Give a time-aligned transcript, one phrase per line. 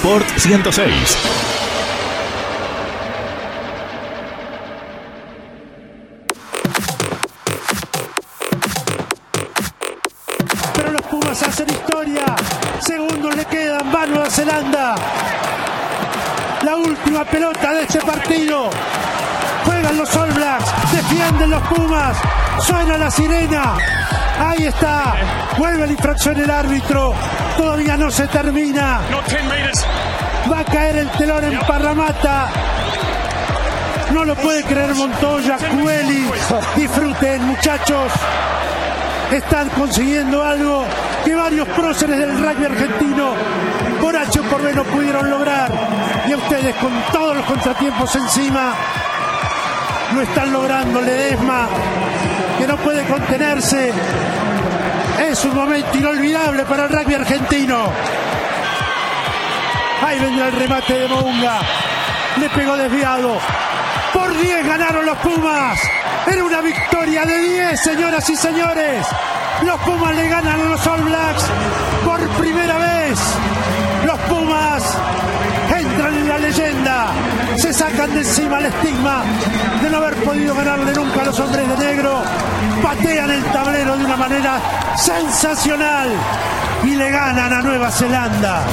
[0.00, 1.18] Sport 106.
[10.74, 12.24] Pero los Pumas hacen historia.
[12.80, 13.94] Segundos le quedan.
[13.94, 14.94] Va Nueva Zelanda.
[16.62, 18.70] La última pelota de este partido.
[19.66, 20.92] Juegan los All Blacks.
[20.92, 22.16] Defienden los Pumas.
[22.60, 23.76] Suena la sirena.
[24.38, 25.14] Ahí está.
[25.58, 27.14] Vuelve la infracción el árbitro.
[27.60, 29.02] Todavía no se termina.
[30.50, 32.48] Va a caer el telón en Parramata.
[34.14, 36.26] No lo puede creer Montoya, Cueli.
[36.74, 38.12] Disfruten, muchachos.
[39.30, 40.86] Están consiguiendo algo
[41.22, 43.34] que varios próceres del rugby argentino
[44.00, 45.70] por H o por B no pudieron lograr.
[46.30, 48.72] Y ustedes con todos los contratiempos encima
[50.14, 51.02] lo están logrando.
[51.02, 51.68] Ledesma,
[52.58, 53.92] que no puede contenerse.
[55.20, 57.92] Es un momento inolvidable para el rugby argentino.
[60.02, 61.60] Ahí vendrá el remate de Mounga.
[62.38, 63.38] Le pegó desviado.
[64.14, 65.78] Por 10 ganaron los Pumas.
[66.26, 69.06] Era una victoria de 10, señoras y señores.
[69.62, 71.44] Los Pumas le ganan a los All Blacks
[72.04, 73.18] por primera vez.
[74.06, 74.96] Los Pumas
[76.40, 77.12] leyenda.
[77.56, 79.24] Se sacan de encima el estigma
[79.82, 82.22] de no haber podido ganarle nunca a los hombres de negro.
[82.82, 84.60] Patean el tablero de una manera
[84.96, 86.08] sensacional
[86.84, 88.64] y le ganan a Nueva Zelanda.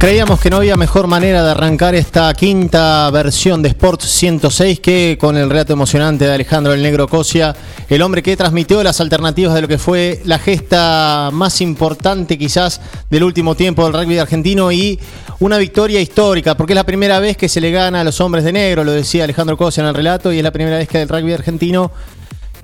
[0.00, 5.18] Creíamos que no había mejor manera de arrancar esta quinta versión de Sports 106 que
[5.20, 7.54] con el relato emocionante de Alejandro el Negro Cosia,
[7.90, 12.80] el hombre que transmitió las alternativas de lo que fue la gesta más importante quizás
[13.10, 14.98] del último tiempo del rugby argentino y
[15.40, 18.44] una victoria histórica, porque es la primera vez que se le gana a los hombres
[18.44, 21.02] de negro, lo decía Alejandro Cosia en el relato, y es la primera vez que
[21.02, 21.90] el rugby argentino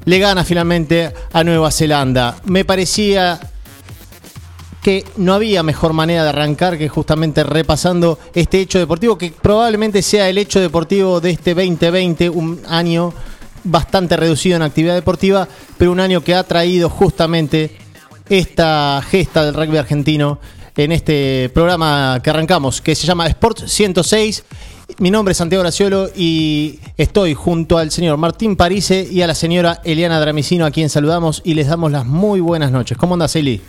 [0.04, 2.36] le gana finalmente a Nueva Zelanda.
[2.44, 3.40] Me parecía
[4.80, 10.02] que no había mejor manera de arrancar que justamente repasando este hecho deportivo, que probablemente
[10.02, 13.12] sea el hecho deportivo de este 2020, un año
[13.66, 15.46] bastante reducido en actividad deportiva,
[15.76, 17.76] pero un año que ha traído justamente
[18.28, 20.38] esta gesta del rugby argentino
[20.76, 24.44] en este programa que arrancamos, que se llama Sport 106.
[24.98, 29.34] Mi nombre es Santiago Graciolo y estoy junto al señor Martín Parise y a la
[29.34, 32.96] señora Eliana Dramicino, a quien saludamos y les damos las muy buenas noches.
[32.96, 33.60] ¿Cómo andas, Eli?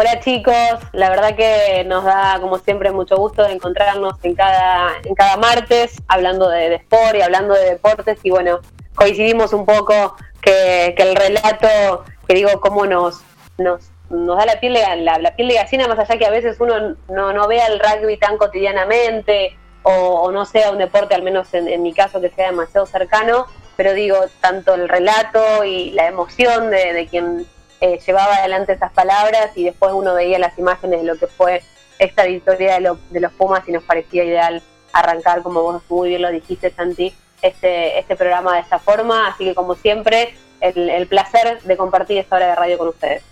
[0.00, 0.54] Hola chicos,
[0.92, 5.36] la verdad que nos da como siempre mucho gusto de encontrarnos en cada, en cada
[5.38, 8.20] martes hablando de, de sport y hablando de deportes.
[8.22, 8.60] Y bueno,
[8.94, 13.22] coincidimos un poco que, que el relato, que digo, cómo nos,
[13.56, 16.30] nos, nos da la piel, de, la, la piel de gallina, más allá que a
[16.30, 21.16] veces uno no, no vea el rugby tan cotidianamente o, o no sea un deporte,
[21.16, 25.64] al menos en, en mi caso, que sea demasiado cercano, pero digo, tanto el relato
[25.64, 27.48] y la emoción de, de quien
[27.80, 31.62] eh, llevaba adelante esas palabras y después uno veía las imágenes de lo que fue
[31.98, 34.62] esta victoria de, lo- de los Pumas y nos parecía ideal
[34.92, 37.12] arrancar, como vos muy bien lo dijiste, Santi,
[37.42, 39.28] este, este programa de esta forma.
[39.28, 43.22] Así que, como siempre, el, el placer de compartir esta hora de radio con ustedes.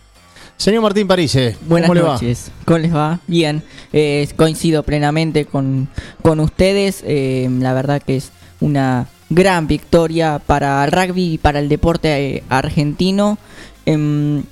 [0.57, 2.13] Señor Martín Parise, Buenas ¿cómo le va?
[2.15, 2.51] noches.
[2.65, 3.19] ¿Cómo les va?
[3.27, 3.63] Bien.
[3.93, 5.89] Eh, coincido plenamente con,
[6.23, 7.03] con ustedes.
[7.07, 12.37] Eh, la verdad que es una gran victoria para el rugby y para el deporte
[12.37, 13.39] eh, argentino.
[13.87, 14.43] Em,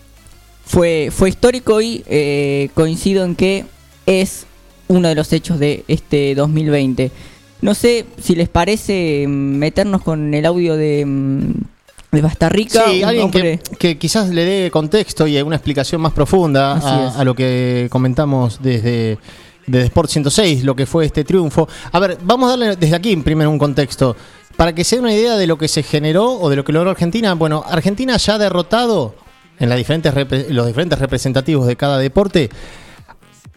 [0.64, 3.66] fue, fue histórico y eh, coincido en que
[4.06, 4.46] es
[4.88, 7.10] uno de los hechos de este 2020.
[7.60, 11.52] No sé si les parece mm, meternos con el audio de, mm,
[12.12, 12.84] de Basta Rica.
[12.88, 16.74] Sí, un alguien que, quizás le dé contexto y una explicación más profunda
[17.18, 19.18] a, lo que comentamos desde,
[19.66, 21.68] desde Sport 106, lo que fue este triunfo.
[21.92, 24.16] A ver, vamos a darle desde aquí primero un contexto.
[24.56, 26.72] Para que se dé una idea de lo que se generó o de lo que
[26.72, 29.14] logró Argentina, bueno, Argentina ya ha derrotado
[29.58, 30.12] en las diferentes
[30.50, 32.50] los diferentes representativos de cada deporte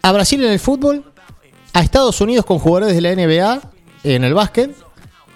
[0.01, 1.03] a Brasil en el fútbol,
[1.73, 3.61] a Estados Unidos con jugadores de la NBA
[4.03, 4.73] en el básquet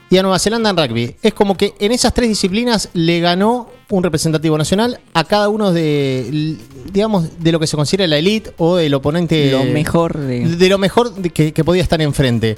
[0.10, 1.16] y a Nueva Zelanda en rugby.
[1.22, 5.72] Es como que en esas tres disciplinas le ganó un representativo nacional a cada uno
[5.74, 6.58] de,
[6.92, 9.52] digamos, de lo que se considera la elite o el oponente.
[9.52, 12.58] Lo mejor de- de lo mejor de que, que podía estar enfrente.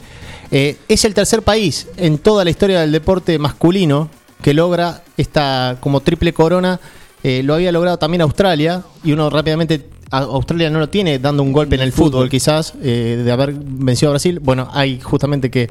[0.51, 4.10] Eh, es el tercer país en toda la historia del deporte masculino
[4.42, 6.80] que logra esta como triple corona.
[7.24, 11.52] Eh, lo había logrado también Australia y uno rápidamente Australia no lo tiene dando un
[11.52, 14.40] golpe en el fútbol, quizás eh, de haber vencido a Brasil.
[14.40, 15.70] Bueno, hay justamente que,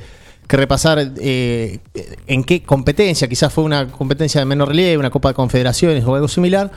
[0.49, 1.78] que repasar eh,
[2.26, 6.14] en qué competencia, quizás fue una competencia de menor relieve, una Copa de Confederaciones o
[6.14, 6.72] algo similar.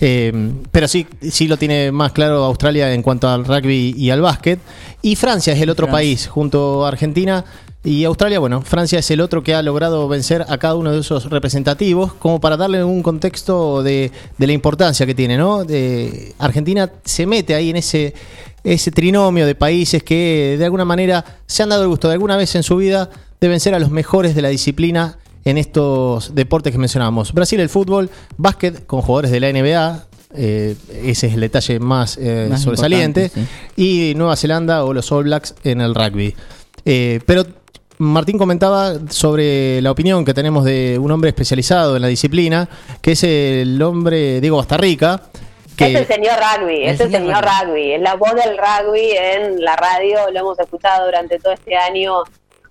[0.00, 4.22] Eh, pero sí, sí lo tiene más claro Australia en cuanto al rugby y al
[4.22, 4.58] básquet.
[5.02, 5.98] Y Francia es el otro Francia.
[5.98, 7.44] país, junto a Argentina,
[7.84, 11.00] Y Australia, bueno, Francia es el otro que ha logrado vencer a cada uno de
[11.00, 15.64] esos representativos, como para darle un contexto de, de la importancia que tiene, ¿no?
[15.64, 18.14] De, Argentina se mete ahí en ese,
[18.62, 22.36] ese trinomio de países que de alguna manera se han dado el gusto de alguna
[22.36, 26.72] vez en su vida de vencer a los mejores de la disciplina en estos deportes
[26.72, 27.32] que mencionamos.
[27.32, 32.16] Brasil el fútbol, básquet con jugadores de la NBA, eh, ese es el detalle más,
[32.20, 33.32] eh, Más sobresaliente,
[33.76, 36.34] y Nueva Zelanda o los All Blacks en el rugby.
[36.84, 37.44] Eh, pero
[38.02, 42.68] Martín comentaba sobre la opinión que tenemos de un hombre especializado en la disciplina,
[43.00, 45.22] que es el hombre Diego Bastarrica.
[45.76, 49.12] Que Es el señor rugby, El es el señor rugby, es la voz del rugby
[49.12, 52.24] en la radio, lo hemos escuchado durante todo este año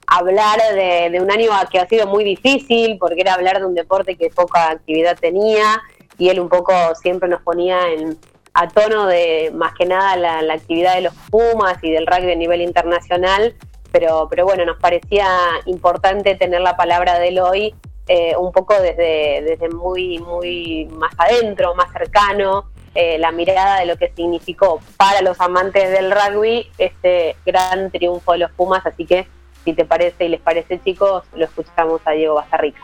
[0.05, 3.73] hablar de, de un año que ha sido muy difícil, porque era hablar de un
[3.73, 5.81] deporte que poca actividad tenía,
[6.17, 8.17] y él un poco siempre nos ponía en,
[8.53, 12.33] a tono de más que nada la, la actividad de los Pumas y del rugby
[12.33, 13.55] a nivel internacional,
[13.91, 15.27] pero, pero bueno, nos parecía
[15.65, 17.75] importante tener la palabra de él hoy
[18.07, 23.85] eh, un poco desde, desde muy, muy más adentro, más cercano, eh, la mirada de
[23.85, 29.05] lo que significó para los amantes del rugby este gran triunfo de los Pumas, así
[29.05, 29.27] que
[29.63, 32.81] si te parece y les parece chicos, lo escuchamos a Diego Bastarrica.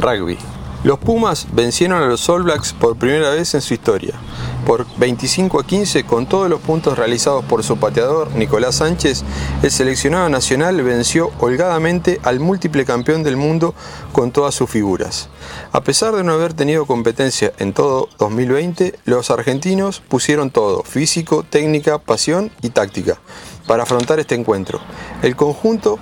[0.00, 0.36] Rugby.
[0.84, 4.14] Los Pumas vencieron a los All Blacks por primera vez en su historia,
[4.64, 9.24] por 25 a 15 con todos los puntos realizados por su pateador Nicolás Sánchez,
[9.64, 13.74] el seleccionado nacional venció holgadamente al múltiple campeón del mundo
[14.12, 15.28] con todas sus figuras.
[15.72, 21.44] A pesar de no haber tenido competencia en todo 2020, los argentinos pusieron todo, físico,
[21.48, 23.18] técnica, pasión y táctica,
[23.66, 24.80] para afrontar este encuentro.
[25.22, 25.98] El conjunto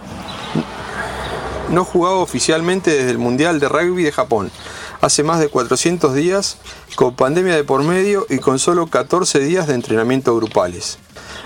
[1.71, 4.51] no jugaba oficialmente desde el Mundial de Rugby de Japón,
[5.01, 6.59] hace más de 400 días,
[6.95, 10.99] con pandemia de por medio y con solo 14 días de entrenamiento grupales.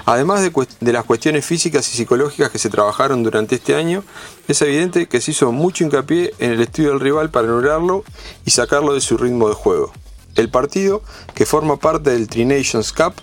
[0.06, 4.04] Además de, de, las cuestiones físicas y psicológicas que se trabajaron durante este año,
[4.48, 8.04] es evidente que se hizo mucho hincapié en el estudio del rival para anularlo
[8.44, 9.92] y sacarlo de su ritmo de juego.
[10.36, 11.02] El partido,
[11.34, 13.14] que forma parte del Tri Nations Cup,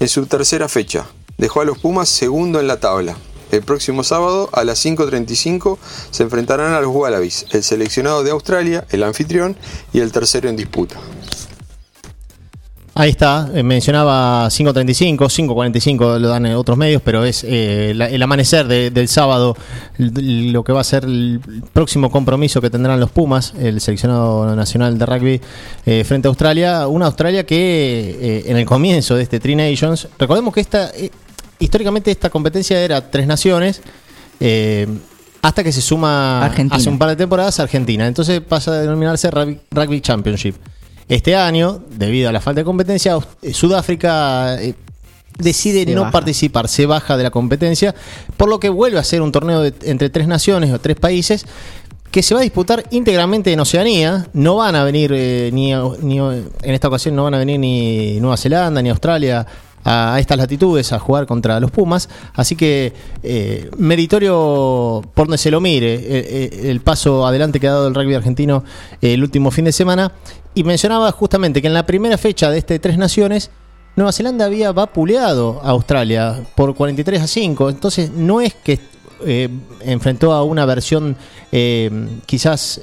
[0.00, 1.06] en su tercera fecha,
[1.36, 3.16] dejó a los Pumas segundo en la tabla,
[3.50, 5.78] el próximo sábado a las 5.35
[6.10, 9.56] se enfrentarán a los Wallabies, el seleccionado de Australia, el anfitrión
[9.92, 10.96] y el tercero en disputa.
[12.98, 18.22] Ahí está, eh, mencionaba 5.35, 5.45 lo dan en otros medios, pero es eh, el
[18.24, 19.56] amanecer de, del sábado
[19.98, 21.40] lo que va a ser el
[21.72, 25.40] próximo compromiso que tendrán los Pumas, el seleccionado nacional de rugby
[25.86, 26.88] eh, frente a Australia.
[26.88, 30.90] Una Australia que en el comienzo de este Tri Nations, recordemos que esta
[31.58, 33.80] históricamente esta competencia era tres naciones,
[34.40, 34.86] eh,
[35.42, 36.76] hasta que se suma Argentina.
[36.76, 38.06] hace un par de temporadas Argentina.
[38.06, 40.56] Entonces pasa a denominarse Rugby, Championship.
[41.08, 44.74] Este año, debido a la falta de competencia, eh, Sudáfrica eh,
[45.38, 46.12] decide Se no baja.
[46.12, 47.94] participar, se baja de la competencia,
[48.36, 51.46] por lo que vuelve a ser un torneo de- entre tres naciones o tres países
[52.10, 54.26] que se va a disputar íntegramente en Oceanía.
[54.32, 55.72] No van a venir, eh, ni,
[56.02, 59.46] ni- en esta ocasión no van a venir ni Nueva Zelanda ni Australia
[59.88, 62.08] a, estas latitudes a jugar contra los Pumas.
[62.34, 62.92] Así que
[63.22, 67.88] eh, meritorio por donde se lo mire eh, eh, el paso adelante que ha dado
[67.88, 68.64] el rugby argentino
[69.00, 70.12] el último fin de semana.
[70.54, 73.50] Y mencionaba justamente que en la primera fecha de este Tres Naciones,
[73.96, 77.70] Nueva Zelanda había vapuleado a Australia por 43 a 5.
[77.70, 78.78] Entonces no es que
[79.80, 81.16] enfrentó a una versión
[82.26, 82.80] quizás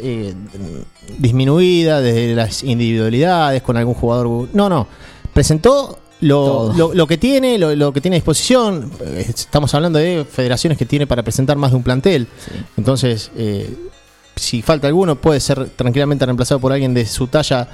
[1.18, 4.50] disminuida de las individualidades con algún jugador.
[4.54, 4.88] No, no.
[5.34, 8.92] Presentó lo, lo- lo que tiene, lo, lo que tiene a disposición.
[9.02, 12.28] Eh, Estamos hablando de federaciones que tiene para presentar más de un plantel.
[12.78, 13.74] Entonces, eh,
[14.36, 17.68] si falta alguno, puede ser tranquilamente reemplazado por alguien de su talla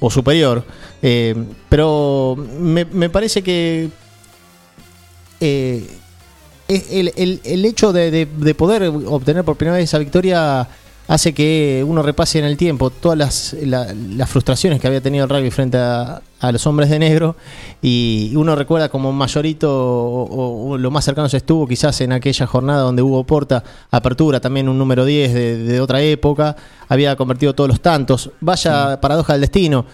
[0.00, 0.64] o superior.
[1.02, 1.34] Eh,
[1.68, 3.90] pero me, me parece que
[5.40, 5.86] eh,
[6.68, 10.68] es el, el- el hecho de, de- de poder obtener por primera vez esa victoria
[11.08, 15.24] hace que uno repase en el tiempo todas las, la- las frustraciones que había tenido
[15.24, 17.36] el rugby frente a, a los hombres de negro
[17.80, 22.12] y uno recuerda como mayorito o, o- o lo más cercano se estuvo quizás en
[22.12, 26.56] aquella jornada donde hubo Porta, apertura también un número 10 de, de otra época,
[26.88, 29.86] había convertido todos los tantos, vaya paradoja del destino,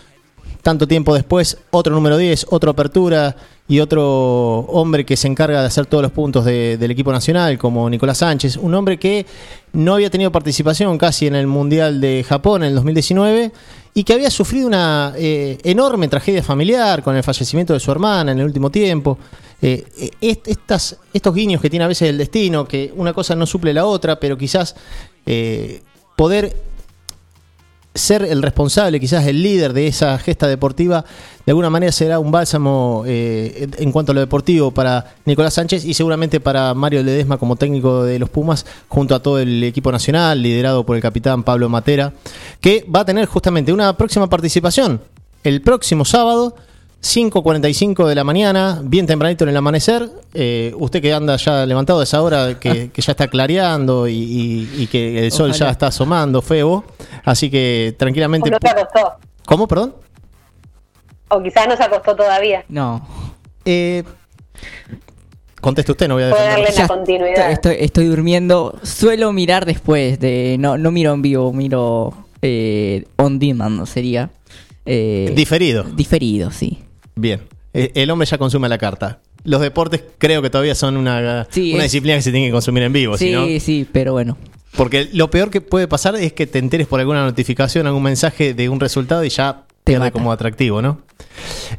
[0.63, 3.37] tanto tiempo después, otro número 10, otra apertura
[3.69, 7.59] y otro hombre que se encarga de hacer todos los puntos de- del equipo nacional,
[7.59, 9.27] como Nicolás Sánchez, un hombre que
[9.73, 13.51] no había tenido participación casi en el Mundial de Japón en el 2019
[13.95, 18.33] y que había sufrido una eh, enorme tragedia familiar con el fallecimiento de su hermana
[18.33, 19.19] en el último tiempo.
[19.61, 19.85] Eh,
[20.21, 20.37] eh,
[21.13, 24.19] estos guiños que tiene a veces el destino, que una cosa no suple la otra,
[24.19, 24.75] pero quizás
[26.17, 26.55] poder
[27.95, 31.05] ser el responsable, quizás el líder de esa gesta deportiva,
[31.45, 35.85] de alguna manera será un bálsamo eh, en cuanto a lo deportivo para Nicolás Sánchez
[35.85, 39.93] y seguramente para Mario Ledesma como técnico de los Pumas, junto a todo el equipo
[39.93, 42.13] nacional, liderado por el capitán Pablo Matera,
[42.61, 45.01] que va a tener justamente una próxima participación
[45.45, 46.55] el próximo sábado
[47.03, 50.09] 5.45 de la mañana, bien tempranito en el amanecer.
[50.35, 55.27] Eh, usted que anda ya levantado a esa hora, que, ya está clareando y, que
[55.27, 56.85] el sol ya está asomando feo.
[57.25, 58.49] Así que tranquilamente.
[58.49, 59.15] ¿O no se acostó?
[59.45, 59.97] ¿Cómo, perdón?
[61.29, 62.65] O quizás no se acostó todavía.
[62.69, 63.05] No.
[63.65, 64.05] Eh,
[65.61, 67.51] conteste usted, no voy a darle la continuidad.
[67.51, 68.79] Estoy, estoy, durmiendo.
[68.85, 70.57] Suelo mirar después de.
[70.61, 74.31] No, no miro en vivo, miro eh, on demand, sería.
[74.87, 75.83] Eh, diferido.
[75.83, 76.79] Diferido, sí.
[77.15, 77.43] Bien.
[77.75, 79.21] Eh, el hombre ya consume la carta.
[79.45, 83.17] Los deportes creo que todavía son una, disciplina que se tiene que consumir en vivo.
[83.17, 84.37] Sí, sí, pero bueno.
[84.77, 88.55] Porque lo peor que puede pasar es que te enteres por alguna notificación, algún mensaje
[88.55, 91.01] de un resultado y ya te da como atractivo, ¿no?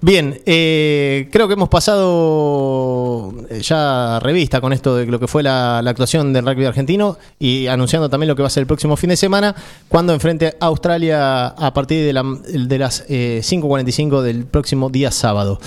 [0.02, 5.44] Bien, eh, creo que hemos pasado eh, ya revista con esto de lo que fue
[5.44, 8.98] la, actuación del rugby argentino y anunciando también lo que va a ser el próximo
[8.98, 9.56] fin de semana,
[9.88, 15.60] cuando enfrente a Australia a partir de, de las 5.45 eh, del próximo día sábado.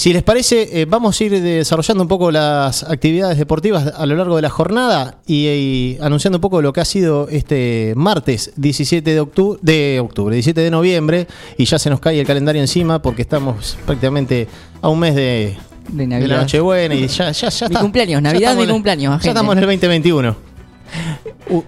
[0.00, 4.16] Si les parece, eh, vamos a ir desarrollando un poco las actividades deportivas a lo
[4.16, 9.12] largo de la jornada y, anunciando un poco lo que ha sido este martes 17
[9.12, 11.26] de octubre, de octubre, 17 de noviembre,
[11.58, 14.48] y ya se nos cae el calendario encima porque estamos prácticamente
[14.80, 15.58] a un mes de,
[15.90, 16.28] de Navidad.
[16.28, 19.22] la Nochebuena y ya, ya, ya mi cumpleaños, Navidad mi cumpleaños.
[19.22, 20.34] Ya estamos en el 2021.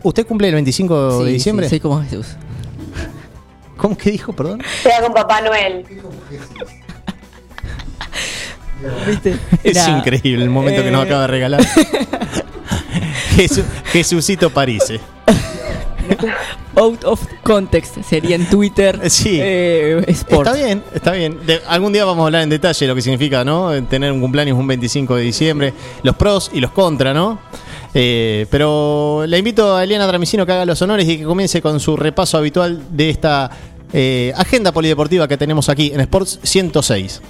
[0.04, 1.66] ¿Usted cumple el 25 de diciembre?
[1.66, 2.28] Sí, soy como Jesús.
[3.76, 4.62] ¿Cómo que dijo, perdón?
[4.82, 5.84] Sea con Papá Noel.
[9.64, 11.60] Es increíble el momento que nos acaba de regalar.
[13.92, 15.00] Jesucito Parise.
[16.74, 19.00] Out of context sería en Twitter.
[19.10, 19.38] Sí.
[19.40, 21.38] Eh, está bien, está bien.
[21.68, 23.70] algún día vamos a hablar en detalle lo que significa, ¿no?
[23.84, 25.74] Tener un cumpleaños un 25 de diciembre.
[26.02, 27.38] Los pros y los contras, ¿no?
[27.94, 31.78] Eh, pero le invito a Eliana Tramicino que haga los honores y que comience con
[31.78, 33.50] su repaso habitual de esta
[33.92, 37.20] eh, agenda polideportiva que tenemos aquí en Sports 106.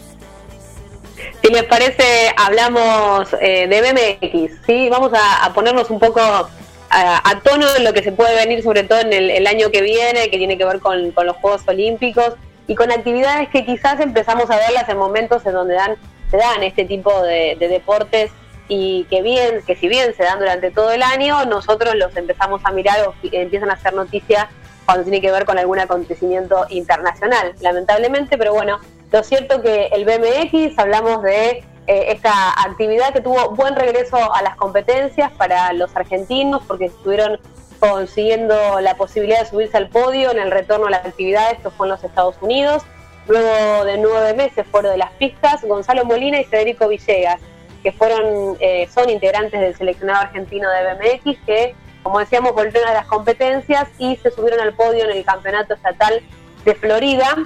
[1.42, 4.88] Si les parece, hablamos eh, de BMX, ¿sí?
[4.88, 9.00] Vamos a, ponernos un poco a, tono en lo que se puede venir, sobre todo
[9.00, 12.34] en el, año que viene, que tiene que ver con, los Juegos Olímpicos
[12.68, 15.96] y con actividades que quizás empezamos a verlas en momentos en donde dan,
[16.30, 18.30] se dan este tipo de, deportes
[18.68, 22.60] y que bien, que si bien se dan durante todo el año, nosotros los empezamos
[22.64, 24.48] a mirar o empiezan a hacer noticia
[24.84, 28.78] cuando tiene que ver con algún acontecimiento internacional, lamentablemente, pero bueno,
[29.12, 34.40] lo cierto que el BMX, hablamos de eh, esta actividad que tuvo buen regreso a
[34.40, 37.38] las competencias para los argentinos porque estuvieron
[37.78, 41.88] consiguiendo la posibilidad de subirse al podio en el retorno a la actividad, esto fue
[41.88, 42.84] en los Estados Unidos.
[43.28, 47.40] Luego de nueve meses fuera de las pistas, Gonzalo Molina y Federico Villegas,
[47.82, 52.94] que fueron, eh, son integrantes del seleccionado argentino de BMX, que, como decíamos, volvieron a
[52.94, 56.22] las competencias y se subieron al podio en el campeonato estatal
[56.64, 57.36] de Florida,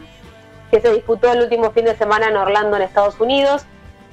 [0.71, 3.65] que se disputó el último fin de semana en Orlando, en Estados Unidos.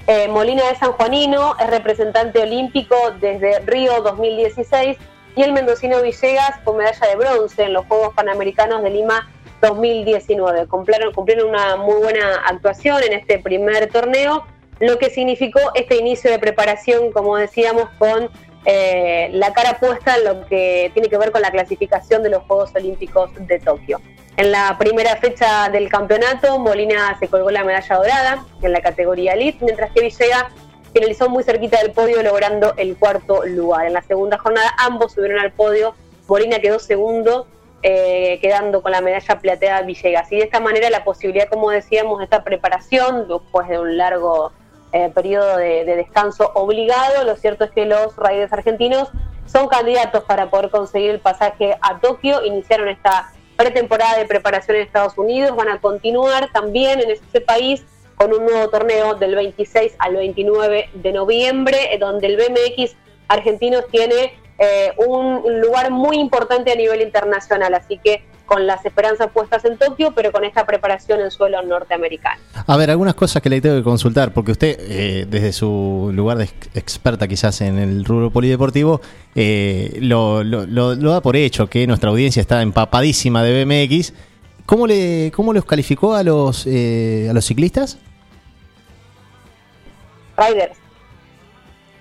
[0.07, 4.97] Eh, Molina de San Juanino es representante olímpico desde Río 2016
[5.35, 9.29] y el mendocino Villegas con medalla de bronce en los Juegos Panamericanos de Lima
[9.61, 10.67] 2019.
[10.67, 14.45] Cumplieron, cumplieron una muy buena actuación en este primer torneo,
[14.79, 18.29] lo que significó este inicio de preparación, como decíamos, con
[18.65, 22.43] eh, la cara puesta en lo que tiene que ver con la clasificación de los
[22.43, 23.99] Juegos Olímpicos de Tokio.
[24.37, 29.33] En la primera fecha del campeonato, Molina se colgó la medalla dorada en la categoría
[29.33, 30.45] Elite, mientras que Villegas
[30.91, 33.85] finalizó muy cerquita del podio logrando el cuarto lugar.
[33.85, 35.95] En la segunda jornada ambos subieron al podio,
[36.27, 37.47] Molina quedó segundo,
[37.83, 40.31] eh, quedando con la medalla plateada Villegas.
[40.31, 44.51] Y de esta manera la posibilidad, como decíamos, de esta preparación, después de un largo
[44.93, 49.09] eh, periodo de, de, descanso obligado, lo cierto es que los raíces argentinos
[49.45, 54.83] son candidatos para poder conseguir el pasaje a Tokio, iniciaron esta pretemporada de preparación en
[54.83, 57.83] Estados Unidos, van a continuar también en ese país
[58.15, 62.95] con un nuevo torneo del 26 al 29 de noviembre, donde el BMX
[63.27, 69.29] argentino tiene eh, un lugar muy importante a nivel internacional, así que con las esperanzas
[69.31, 72.41] puestas en Tokio, pero con esta preparación en suelo norteamericano.
[72.67, 76.37] A ver, algunas cosas que le tengo que consultar, porque usted, eh, desde su lugar
[76.37, 79.01] de experta quizás en el rubro polideportivo,
[79.35, 84.13] eh, lo, da por hecho que nuestra audiencia está empapadísima de BMX.
[84.65, 87.97] ¿Cómo, le, cómo los calificó a los, eh, a los ciclistas?
[90.37, 90.77] Riders.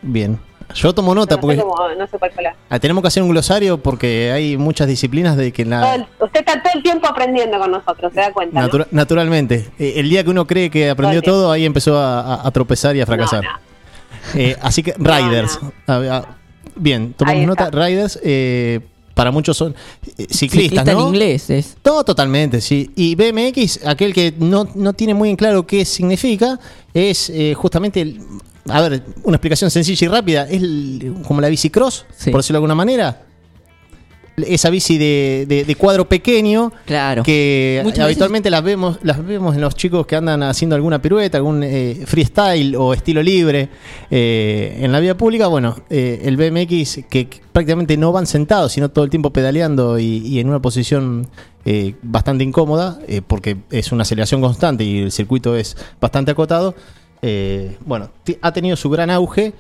[0.03, 0.39] Bien,
[0.75, 2.57] Yo tomo nota no, porque sé cómo- no sé cuál fue la.
[2.69, 5.95] ah, tenemos que hacer un glosario porque hay muchas disciplinas de que en Todo la,
[5.97, 8.69] el- usted está todo el tiempo aprendiendo con nosotros, se da cuenta.
[8.91, 9.71] naturalmente.
[9.79, 12.51] Eh, el día que uno cree que aprendió Todo todo, ahí empezó a, a- a
[12.51, 13.43] tropezar y a fracasar.
[13.45, 13.59] No, no.
[14.41, 15.59] Eh, así que Riders.
[16.75, 17.71] Bien, tomamos nota.
[17.71, 18.81] Riders, eh,
[19.15, 21.09] para muchos son eh, ciclistas, Ciclista en ¿no?
[21.09, 21.77] inglés es.
[21.85, 22.91] No, totalmente, sí.
[22.97, 26.59] Y BMX, aquel que no, no tiene muy en claro qué significa,
[26.95, 28.21] es eh, justamente, el-
[28.69, 32.31] a ver, una explicación sencilla y rápida, es el- como la bicicross, Sí.
[32.31, 33.27] por decirlo de alguna manera.
[34.35, 37.23] Esa bici de, de- de cuadro pequeño, Claro.
[37.23, 41.37] que Muchas habitualmente las vemos las vemos en los chicos que andan haciendo alguna pirueta,
[41.37, 43.69] algún eh, freestyle o estilo libre
[44.11, 45.49] eh, en la vía pública.
[45.49, 50.27] Bueno, eh, el BMX que, prácticamente no van sentados, sino todo el tiempo pedaleando y,
[50.27, 51.29] y en una posición
[52.03, 56.75] bastante incómoda, porque es una aceleración constante y el circuito es bastante acotado.
[57.23, 58.11] Eh, bueno,
[58.41, 59.55] ha tenido su gran auge.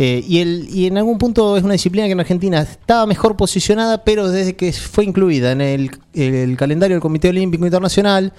[0.00, 3.36] Eh, y, el, y en algún punto es una disciplina que en Argentina estaba mejor
[3.36, 8.32] posicionada, pero desde que fue incluida en el, el calendario del Comité Olímpico Internacional,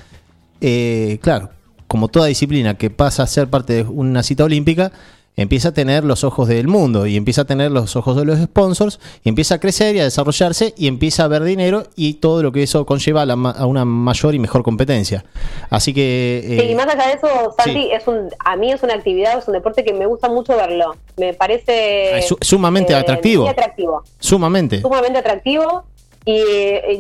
[0.62, 1.50] eh, claro,
[1.90, 4.94] como toda disciplina que pasa a ser parte de una cita olímpica,
[5.42, 8.40] empieza a tener los ojos del mundo y empieza a tener los ojos de los
[8.40, 12.44] sponsors y empieza a crecer y a desarrollarse y empieza a haber dinero y todo
[12.44, 15.24] lo que eso conlleva a, la a una mayor y mejor competencia.
[15.70, 16.44] Así que...
[16.46, 17.28] Sí, eh, y más allá de eso,
[17.58, 17.90] Santi, sí.
[17.92, 20.96] es un, a mí es una actividad, es un deporte que me gusta mucho verlo.
[21.18, 23.48] Me parece Ah, su- sumamente eh, atractivo.
[23.48, 24.04] atractivo.
[24.20, 24.82] sumamente.
[24.82, 25.84] sumamente atractivo
[26.26, 26.44] y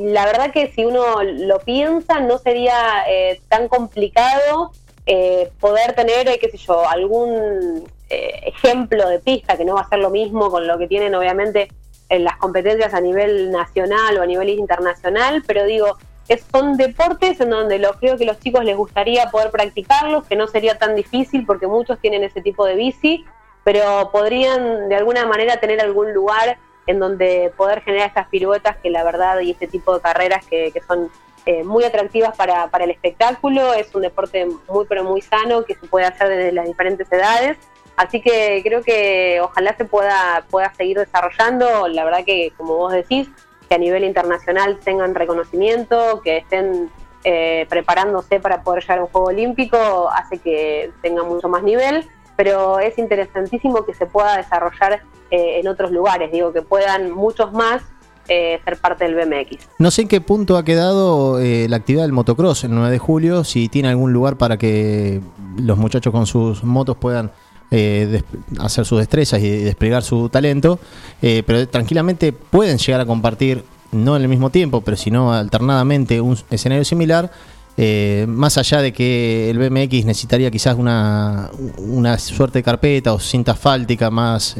[0.05, 2.73] la verdad que si uno lo piensa no sería
[3.09, 4.71] eh, tan complicado
[5.05, 9.81] eh, poder tener, eh, qué sé yo, algún eh, ejemplo de pista que no va
[9.81, 11.69] a ser lo mismo con lo que tienen obviamente
[12.09, 15.97] en las competencias a nivel nacional o a nivel internacional, pero digo,
[16.27, 20.35] es- son deportes en donde lo, creo que los chicos les gustaría poder practicarlos, que
[20.35, 23.25] no sería tan difícil porque muchos tienen ese tipo de bici,
[23.63, 28.89] pero podrían de alguna manera tener algún lugar en donde poder generar estas piruetas que
[28.89, 31.09] la verdad y este tipo de carreras que, que son
[31.45, 35.75] eh, muy atractivas para, para el espectáculo, es un deporte muy pero muy sano que
[35.75, 37.57] se puede hacer desde las diferentes edades,
[37.99, 42.93] así que creo que ojalá se pueda, pueda seguir desarrollando, la verdad que como vos
[42.93, 43.27] decís,
[43.67, 46.89] que a nivel internacional tengan reconocimiento, que estén
[47.25, 52.07] eh, preparándose para poder llegar a un juego olímpico, hace que tengan mucho más nivel,
[52.37, 57.51] pero es interesantísimo que se pueda desarrollar eh, en otros lugares, digo, que puedan muchos
[57.51, 57.83] más
[58.29, 59.67] eh, ser parte del BMX.
[59.79, 62.99] No sé en qué punto ha quedado eh, la actividad del motocross el 9 de
[62.99, 65.19] julio, si tiene algún lugar para que
[65.57, 67.31] los muchachos con sus motos puedan
[67.71, 68.21] eh,
[68.59, 70.79] hacer sus destrezas y desplegar su talento,
[71.21, 76.19] eh, pero tranquilamente pueden llegar a compartir, no en el mismo tiempo, pero sino alternadamente
[76.21, 77.31] un escenario similar.
[77.77, 83.19] eh, más allá de que el BMX necesitaría quizás una, una suerte de carpeta o
[83.19, 84.55] cinta asfáltica más,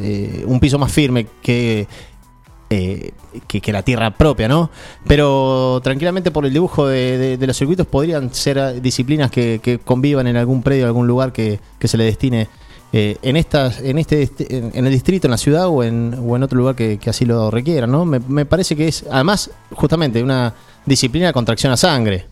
[0.46, 1.86] un piso más firme que,
[2.68, 4.70] que, la tierra propia, ¿no?
[5.06, 10.26] Pero tranquilamente por el dibujo de, de- los circuitos podrían ser disciplinas que, que convivan
[10.26, 12.48] en algún predio, algún lugar que, que se le destine
[12.92, 16.36] eh, en estas, en este, dist- en, el distrito, en la ciudad o en, o
[16.36, 18.04] en otro lugar que, que así lo requiera, ¿no?
[18.04, 20.52] Me, me parece que es, además, justamente una
[20.86, 22.26] disciplina con tracción a sangre.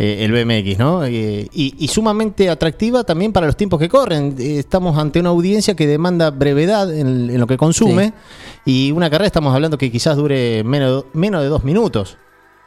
[0.00, 1.04] eh, el BMX, ¿no?
[1.04, 4.36] Eh, y, y sumamente atractiva también para los tiempos que corren.
[4.38, 8.12] Eh, estamos ante una audiencia que demanda brevedad en, en lo que consume
[8.64, 12.16] y una carrera estamos hablando que quizás dure menos, menos de dos minutos.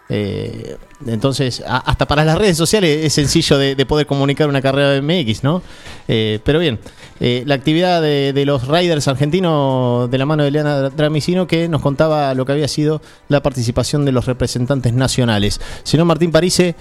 [0.10, 4.90] Eh, entonces, hasta para las redes sociales es sencillo de, de poder comunicar una carrera
[4.90, 5.62] de MX, ¿no?
[6.08, 6.80] Eh, pero bien,
[7.22, 11.82] eh, la actividad de, los riders argentinos de la mano de Eliana Dramicino que nos
[11.82, 15.62] contaba lo que había sido la participación de los representantes nacionales.
[15.84, 16.76] Señor Martín Parise,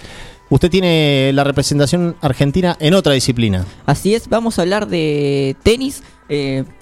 [0.49, 3.65] usted tiene la representación argentina en otra disciplina.
[3.87, 6.03] Así es, vamos a hablar de tenis,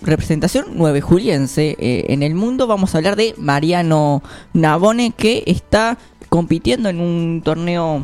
[0.03, 2.66] representación 9 juliense eh, en el mundo.
[2.66, 4.22] Vamos a hablar de Mariano
[4.53, 8.02] Navone que está compitiendo en un torneo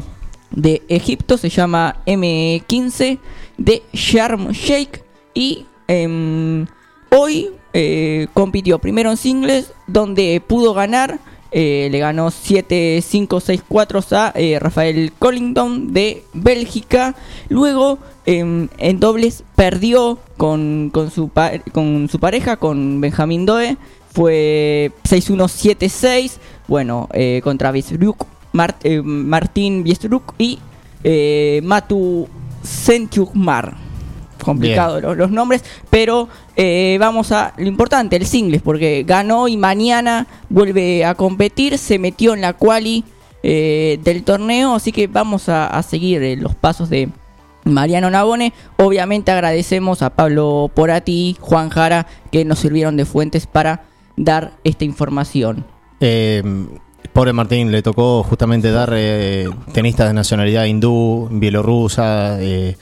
[0.50, 3.18] de Egipto, se llama M15
[3.58, 5.02] de Sharm Sheikh
[5.34, 6.66] y em,
[7.10, 11.18] hoy eh, compitió primero en singles donde pudo ganar.
[11.56, 17.14] eh, le ganó 7-5-6-4 a eh, Rafael Collington de Bélgica.
[17.48, 21.30] Luego em, en dobles perdió con, con, su
[21.72, 23.76] con su pareja, con Benjamín Doe.
[24.12, 26.38] Fue 6-1-7-6.
[26.68, 27.72] Bueno, eh, contra
[28.53, 30.59] Mart- eh, Martín Biesruk y
[31.03, 32.29] eh, Matu
[32.62, 33.77] Sentiukmar.
[34.42, 39.57] Complicado los, los nombres, pero eh, vamos a lo importante, el singles, porque ganó y
[39.57, 43.05] mañana vuelve a competir, se metió en la quali
[43.42, 47.09] eh, del torneo, así que vamos a, a seguir los pasos de,
[47.64, 48.53] Mariano Nabone.
[48.77, 53.85] Obviamente agradecemos a Pablo Porati, Juan Jara, que nos sirvieron de fuentes para
[54.16, 55.64] dar esta información.
[56.06, 56.42] Eh,
[57.14, 62.40] pobre Martín, le tocó justamente dar eh, tenistas de nacionalidad hindú, bielorrusa.
[62.42, 62.76] eh,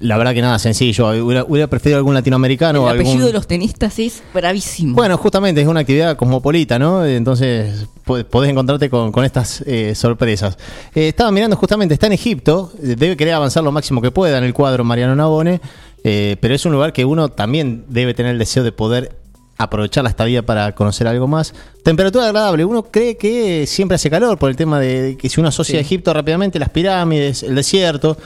[0.00, 1.08] la verdad que nada, sencillo.
[1.24, 3.26] Hubiera, hubiera preferido algún latinoamericano o el apellido algún...
[3.26, 4.96] de los tenistas es bravísimo.
[4.96, 7.04] Bueno, justamente es una actividad cosmopolita, ¿no?
[7.06, 10.56] Entonces po- podés encontrarte con, con estas eh, sorpresas.
[10.96, 14.44] Eh, estaba mirando justamente, está en Egipto, debe querer avanzar lo máximo que pueda en
[14.44, 15.60] el cuadro Mariano Nabone,
[16.02, 19.17] eh, pero es un lugar que uno también debe tener el deseo de poder
[19.58, 21.52] aprovechar la estadía para conocer algo más.
[21.82, 25.48] Temperatura agradable, uno cree que siempre hace calor por el tema de que si uno
[25.48, 28.16] asocia a Egipto rápidamente, las pirámides, el desierto.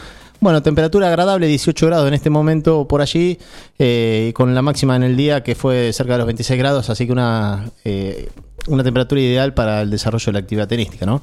[0.41, 3.39] Bueno, temperatura agradable, 18 grados en este momento por allí,
[3.79, 7.07] eh, con la máxima en el día que fue cerca de los 26 grados, así
[7.07, 8.29] que una, eh,
[8.67, 11.23] una temperatura ideal para el desarrollo de la actividad tenística, ¿no?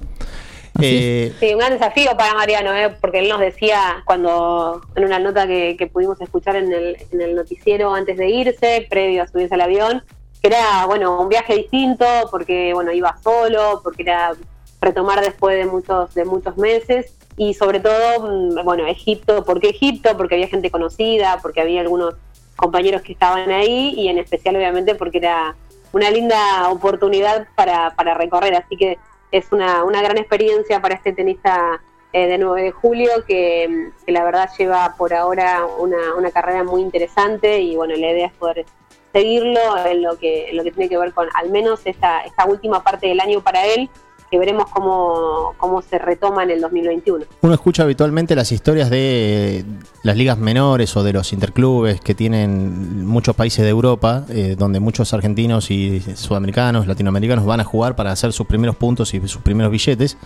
[0.81, 2.95] Eh, Sí, un gran desafío para Mariano, ¿eh?
[3.01, 7.21] porque él nos decía cuando en una nota que, que pudimos escuchar en el, en
[7.21, 10.03] el noticiero antes de irse, previo a subirse al avión,
[10.41, 14.33] que era bueno un viaje distinto, porque bueno iba solo, porque era
[14.81, 19.69] retomar después de muchos de muchos meses y sobre todo mm, bueno Egipto, ¿por qué
[19.69, 20.15] Egipto?
[20.15, 22.15] Porque había gente conocida, porque había algunos
[22.55, 25.55] compañeros que estaban ahí y en especial obviamente porque era
[25.91, 28.97] una linda oportunidad para, para recorrer, así que
[29.31, 34.05] es una, una gran experiencia para este tenista eh, de 9 de julio que, mm,
[34.05, 38.27] que la verdad lleva por ahora una, una carrera muy interesante y bueno, la idea
[38.27, 38.65] es poder
[39.13, 42.45] seguirlo en lo que, en lo que tiene que ver con al menos esta, esta
[42.45, 43.89] última parte del año para él,
[44.29, 47.25] que veremos cómo, cómo se retoma en el 2021.
[47.41, 49.65] Uno escucha habitualmente las historias de
[50.03, 54.79] las ligas menores o de los interclubes que tienen muchos países de Europa, eh, donde
[54.79, 59.41] muchos argentinos y sudamericanos, latinoamericanos van a jugar para hacer sus primeros puntos y sus
[59.41, 60.17] primeros billetes,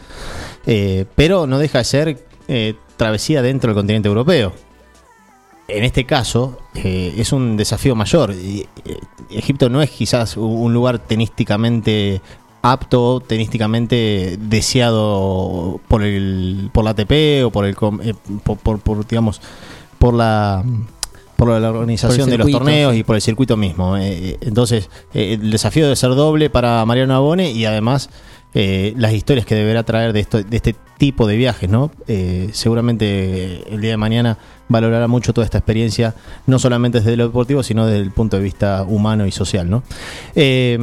[0.65, 4.51] eh, pero no deja de ser eh, travesía dentro del continente europeo.
[5.69, 8.33] En este caso es un desafío mayor.
[9.29, 12.21] Egipto no es quizás un lugar tenísticamente
[12.63, 19.05] apto, tenísticamente deseado por el por la ATP o por el eh, por, por- por,
[19.07, 19.41] digamos
[19.99, 20.63] por la
[21.35, 23.97] por la organización Por de los torneos y por el circuito mismo.
[23.97, 28.09] Eh, entonces, eh, el desafío debe ser doble para Mariano Abone y además
[28.53, 31.91] eh, las historias que deberá traer de, esto, de este tipo de viajes, ¿no?
[32.07, 34.37] Eh, seguramente el día de mañana
[34.69, 36.13] valorará mucho toda esta experiencia,
[36.45, 39.83] no solamente desde lo deportivo, sino desde el punto de vista humano y social, ¿no?
[40.35, 40.77] Eh,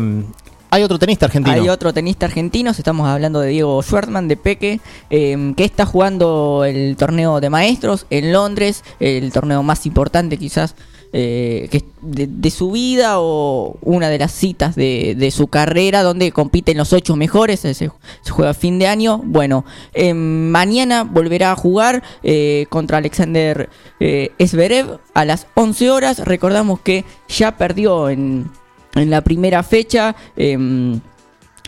[0.70, 1.56] hay otro tenista argentino.
[1.56, 4.80] Hay otro tenista argentino, estamos hablando de Diego Schwartzman de Peque,
[5.10, 10.74] eh, que está jugando el torneo de maestros en Londres, el torneo más importante quizás
[11.12, 16.92] eh, de, su vida o una de las citas de, su carrera donde compiten los
[16.92, 17.90] ocho mejores, se, se
[18.28, 19.18] juega a fin de año.
[19.24, 26.18] Bueno, eh, mañana volverá a jugar eh, contra Alexander eh, Zverev a las 11 horas.
[26.20, 28.50] Recordamos que ya perdió en,
[28.94, 30.14] en la primera fecha.
[30.36, 31.00] em,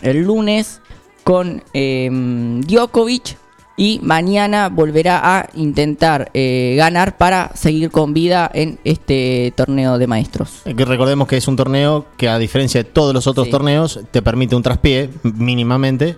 [0.01, 0.81] el lunes
[1.23, 3.37] con em, Djokovic
[3.77, 10.05] y mañana volverá a intentar eh, ganar para seguir con vida en este torneo de
[10.07, 10.61] maestros.
[10.65, 13.51] Eh, Que recordemos que es un torneo que a diferencia de todos los otros Sí.
[13.51, 16.17] torneos te permite un traspié mínimamente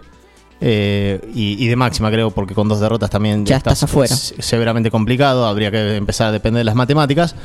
[0.62, 4.16] eh, y, y de máxima creo porque con dos derrotas también Ya estás afuera.
[4.16, 7.36] se- severamente complicado habría que empezar a depender de las matemáticas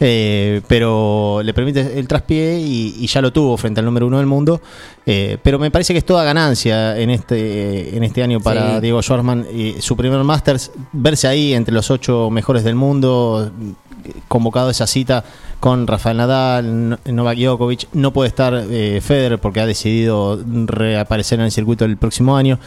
[0.00, 4.18] eh, pero le permite el traspié y, y ya lo tuvo frente al número uno
[4.18, 4.60] del mundo
[5.06, 8.80] eh, pero me parece que es toda ganancia en este en este año para Sí.
[8.82, 13.50] Diego Schwartzman y su primer Masters verse ahí entre los ocho mejores del mundo
[14.28, 15.24] convocado a esa cita
[15.60, 17.88] con Rafael Nadal, No- Novak Djokovic.
[17.92, 22.58] No puede estar eh, Federer porque ha decidido reaparecer en el circuito el próximo año.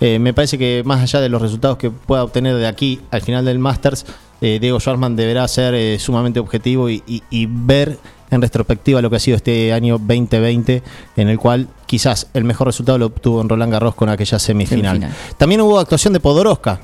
[0.00, 3.20] Eh, me parece que más allá de los resultados que pueda obtener de aquí al
[3.22, 4.06] final del Masters,
[4.40, 7.98] eh, Diego Schwartzman deberá ser sumamente objetivo y, y- y ver
[8.30, 10.82] en retrospectiva lo que ha sido este año 2020,
[11.16, 14.96] en el cual quizás el mejor resultado lo obtuvo en Roland Garros con aquella semifinal.
[14.98, 15.16] Semifinal.
[15.36, 16.80] También hubo actuación de Podoroska,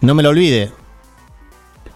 [0.00, 0.70] no me lo olvide.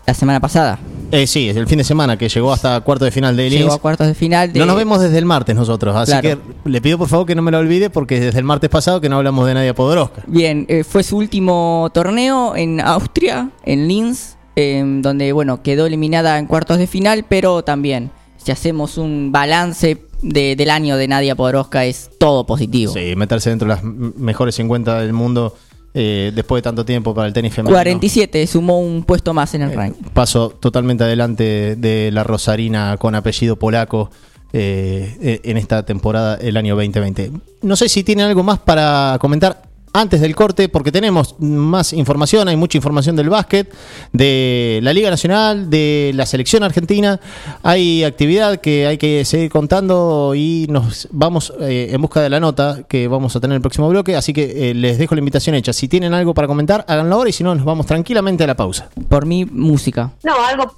[0.06, 0.78] La semana pasada
[1.12, 3.74] Eh, sí, el fin de semana que llegó hasta cuarto de final de llegó Linz.
[3.74, 4.52] a cuartos de final.
[4.52, 6.40] De, No nos vemos desde el martes nosotros, así Claro.
[6.64, 9.00] que le pido por favor que no me lo olvide porque desde el martes pasado
[9.00, 10.22] que no hablamos de Nadia Podoroska.
[10.26, 16.38] Bien, eh, fue su último torneo en Austria, en Linz, eh, donde bueno quedó eliminada
[16.38, 21.36] en cuartos de final, pero también si hacemos un balance de- del año de Nadia
[21.36, 22.92] Podoroska es todo positivo.
[22.92, 25.54] Sí, meterse dentro de las mejores 50 del mundo
[25.98, 27.74] eh, después de tanto tiempo para el tenis femenino.
[27.74, 30.02] 47, sumó un puesto más en el Eh, ranking.
[30.12, 34.11] Paso totalmente adelante de la Rosarina con apellido polaco
[34.52, 37.30] eh, eh, en esta temporada, el año 2020.
[37.62, 39.62] No sé si tienen algo más para comentar
[40.00, 43.72] antes del corte porque tenemos más información, hay mucha información del básquet,
[44.12, 47.18] de la Liga Nacional, de la selección argentina.
[47.62, 52.40] Hay actividad que hay que seguir contando y nos vamos eh, en busca de la
[52.40, 54.16] nota que vamos a tener en el próximo bloque.
[54.16, 55.72] Así que eh, les dejo la invitación hecha.
[55.72, 58.54] Si tienen algo para comentar, háganlo ahora y si no, nos vamos tranquilamente a la
[58.54, 58.90] pausa.
[59.09, 60.12] Por mí, música.
[60.22, 60.76] No, algo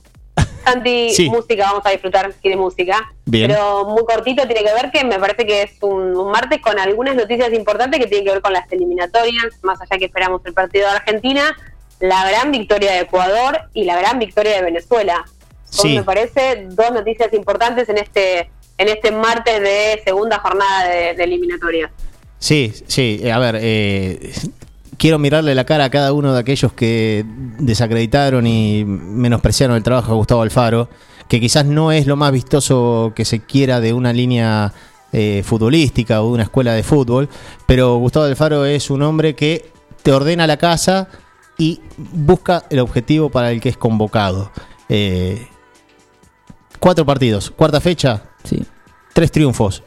[0.64, 1.28] Santi, Sí.
[1.30, 3.10] música, vamos a disfrutar de música.
[3.24, 3.50] Bien.
[3.50, 6.78] Pero muy cortito tiene que ver que me parece que es un, un martes con
[6.78, 10.54] algunas noticias importantes que tienen que ver con las eliminatorias, más allá que esperamos el
[10.54, 11.56] partido de Argentina,
[12.00, 15.24] la gran victoria de Ecuador y la gran victoria de Venezuela.
[15.70, 15.96] Son, Sí.
[15.96, 21.24] me parece, dos noticias importantes en este en este martes de segunda jornada de, de
[21.24, 21.90] eliminatorias.
[22.38, 24.32] Sí, sí, a ver, eh,
[24.98, 27.24] quiero mirarle la cara a cada uno de aquellos que
[27.58, 30.88] desacreditaron y menospreciaron el trabajo de Gustavo Alfaro,
[31.28, 34.72] que quizás no es lo más vistoso que se quiera de una línea
[35.12, 37.28] eh, futbolística o de una escuela de fútbol,
[37.66, 39.70] pero Gustavo Alfaro es un hombre que
[40.02, 41.08] te ordena la casa
[41.56, 44.50] y busca el objetivo para el que es convocado.
[44.88, 45.46] Eh,
[46.78, 48.64] cuatro partidos, cuarta fecha, Sí.
[49.12, 49.82] tres triunfos.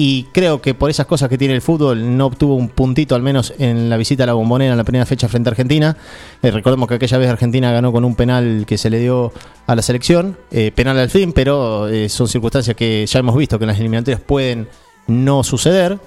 [0.00, 3.22] Y creo que por esas cosas que tiene el fútbol no obtuvo un puntito al
[3.22, 5.96] menos en la visita a la bombonera en la primera fecha frente a Argentina.
[6.40, 9.32] Eh, recordemos que aquella vez Argentina ganó con un penal que se le dio
[9.66, 13.58] a la selección, eh, penal al fin, pero eh, son circunstancias que ya hemos visto
[13.58, 14.68] que en las eliminatorias pueden
[15.08, 15.98] no suceder.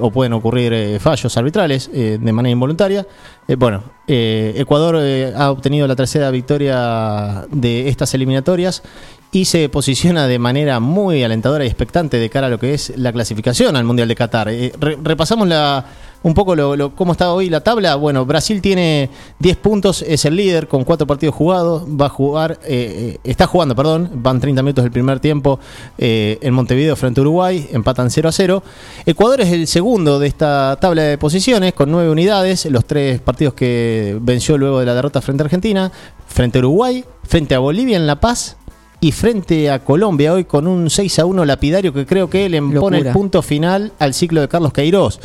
[0.00, 3.06] o pueden ocurrir fallos arbitrales de manera involuntaria.
[3.56, 4.96] Bueno, Ecuador
[5.36, 8.82] ha obtenido la tercera victoria de estas eliminatorias
[9.32, 12.92] y se posiciona de manera muy alentadora y expectante de cara a lo que es
[12.96, 14.48] la clasificación al Mundial de Qatar.
[14.48, 15.86] Eh, re- repasamos la,
[16.24, 17.94] un poco lo, cómo está hoy la tabla.
[17.94, 21.84] Bueno, Brasil tiene 10 puntos, es el líder con 4 partidos jugados.
[21.84, 25.60] Va a jugar, eh, eh, está jugando, perdón, van 30 minutos del primer tiempo
[25.96, 28.62] eh, en Montevideo frente a Uruguay, empatan 0 a 0.
[29.06, 33.54] Ecuador es el segundo de esta tabla de posiciones con 9 unidades, los tres partidos
[33.54, 35.92] que venció luego de la derrota frente a Argentina,
[36.26, 38.56] frente a Uruguay, frente a Bolivia en La Paz
[39.00, 42.60] y frente a Colombia hoy con un 6 a 1 lapidario que creo que le
[42.60, 45.20] pone el punto final al ciclo de Carlos Queiroz.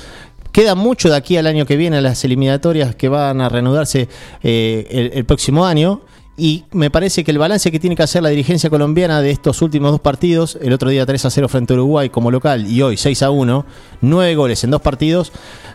[0.52, 4.08] Queda mucho de aquí al año que viene a las eliminatorias que van a reanudarse
[4.42, 6.02] eh, el, el próximo año.
[6.38, 9.62] Y me parece que el balance que tiene que hacer la dirigencia colombiana de estos
[9.62, 12.82] últimos dos partidos, el otro día 3 a 0 frente a Uruguay como local y
[12.82, 13.66] hoy 6 a 1,
[14.02, 15.32] nueve goles en dos partidos,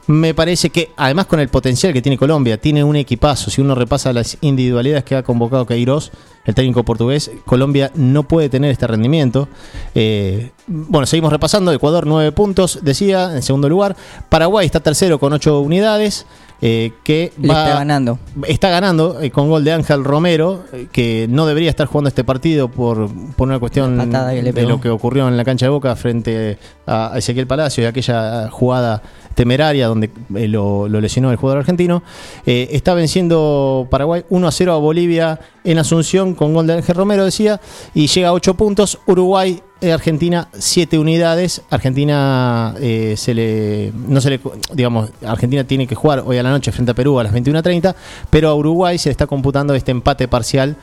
[0.06, 3.74] me parece que además con el potencial que tiene Colombia, tiene un equipazo, si uno
[3.74, 6.10] repasa las individualidades que ha convocado Queiroz,
[6.44, 9.48] el técnico portugués, Colombia no puede tener este rendimiento.
[9.94, 13.96] Eh, bueno, seguimos repasando, Ecuador 9 puntos, decía, en segundo lugar,
[14.28, 16.26] Paraguay está tercero con 8 unidades.
[16.62, 18.18] Eh, que va, está ganando.
[18.46, 22.22] Está ganando eh, con gol de Ángel Romero, eh, que no debería estar jugando este
[22.22, 26.58] partido por, por una cuestión de lo que ocurrió en la cancha de Boca frente
[26.86, 29.02] a Ezequiel Palacio y aquella jugada
[29.34, 32.02] temeraria donde eh, lo, lo lesionó el jugador argentino.
[32.46, 36.94] Eh, está venciendo Paraguay 1 a 0 a Bolivia en Asunción con gol de Ángel
[36.94, 37.60] Romero, decía,
[37.94, 38.98] y llega a 8 puntos.
[39.06, 41.62] Uruguay eh, Argentina 7 unidades.
[41.70, 44.40] Argentina eh, se le no se le
[44.74, 47.94] digamos, Argentina tiene que jugar hoy a la noche frente a Perú a las 21:30,
[48.28, 50.76] pero a Uruguay se le está computando este empate parcial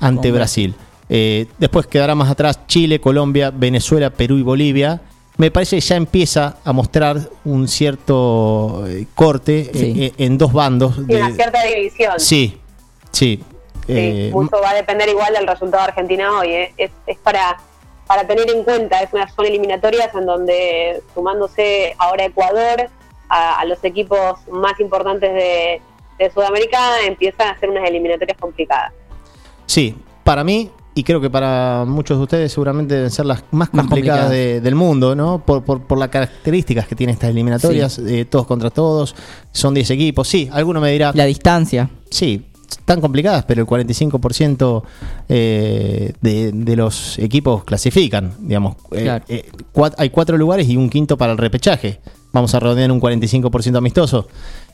[0.00, 0.74] ante Brasil.
[1.10, 5.00] Eh, después quedará más atrás Chile, Colombia, Venezuela, Perú y Bolivia.
[5.38, 9.94] Me parece que ya empieza a mostrar un cierto eh, corte Sí.
[10.06, 10.96] eh, en dos bandos.
[11.08, 12.12] Y una de- cierta división.
[12.18, 12.60] sí,
[13.12, 13.42] sí.
[13.86, 16.48] Sí, Eh, mucho va a depender igual del resultado de Argentina hoy.
[16.52, 16.74] ¿eh?
[16.76, 17.56] Es, es para,
[18.06, 22.90] para tener en cuenta, es una, son eliminatorias en donde sumándose ahora Ecuador
[23.30, 25.80] a, a los equipos más importantes de,
[26.18, 28.92] de Sudamérica empiezan a ser unas eliminatorias complicadas.
[29.64, 33.72] Sí, para mí, y creo que para muchos de ustedes seguramente deben ser las más
[33.72, 34.30] Más complicadas complicadas.
[34.30, 35.44] de- del mundo, ¿no?
[35.44, 39.14] Por, por, por las características que tienen estas eliminatorias, eh, todos contra todos,
[39.52, 40.26] son 10 equipos.
[40.28, 41.88] Sí, alguno me dirá, La distancia.
[42.10, 44.82] sí, están complicadas, pero el 45%
[45.28, 48.76] eh, de, de los equipos clasifican, digamos.
[48.92, 49.24] Eh, Claro.
[49.28, 49.50] eh,
[49.98, 52.00] hay cuatro lugares y un quinto para el repechaje.
[52.32, 54.28] Vamos a rodear un 45% amistoso.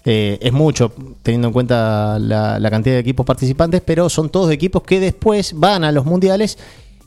[0.06, 4.50] Eh, es mucho, teniendo en cuenta la, la cantidad de equipos participantes, pero son todos
[4.50, 6.58] equipos que después van a los mundiales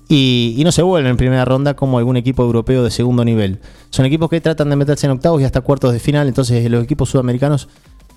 [0.09, 3.59] y, y no se vuelven en primera ronda como algún equipo europeo de segundo nivel.
[3.91, 6.83] Son equipos que tratan de meterse en octavos y hasta cuartos de final, entonces los
[6.83, 7.67] equipos sudamericanos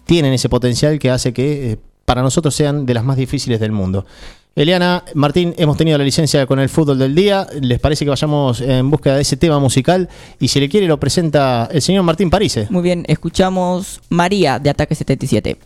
[0.07, 3.73] tienen ese potencial que hace que eh, para nosotros sean de las más difíciles del
[3.73, 4.07] mundo.
[4.57, 7.47] Eliana, Martín, hemos tenido la licencia con el fútbol del día.
[7.61, 10.09] ¿Les parece que vayamos en búsqueda de ese tema musical?
[10.41, 12.67] Y si le quiere, lo presenta el señor Martín Parise.
[12.69, 15.57] Muy bien, escuchamos María de Ataque 77.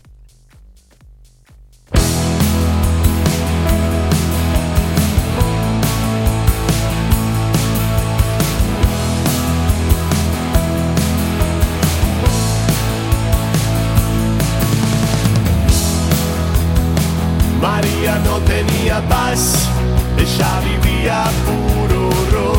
[21.46, 22.58] Puro rock.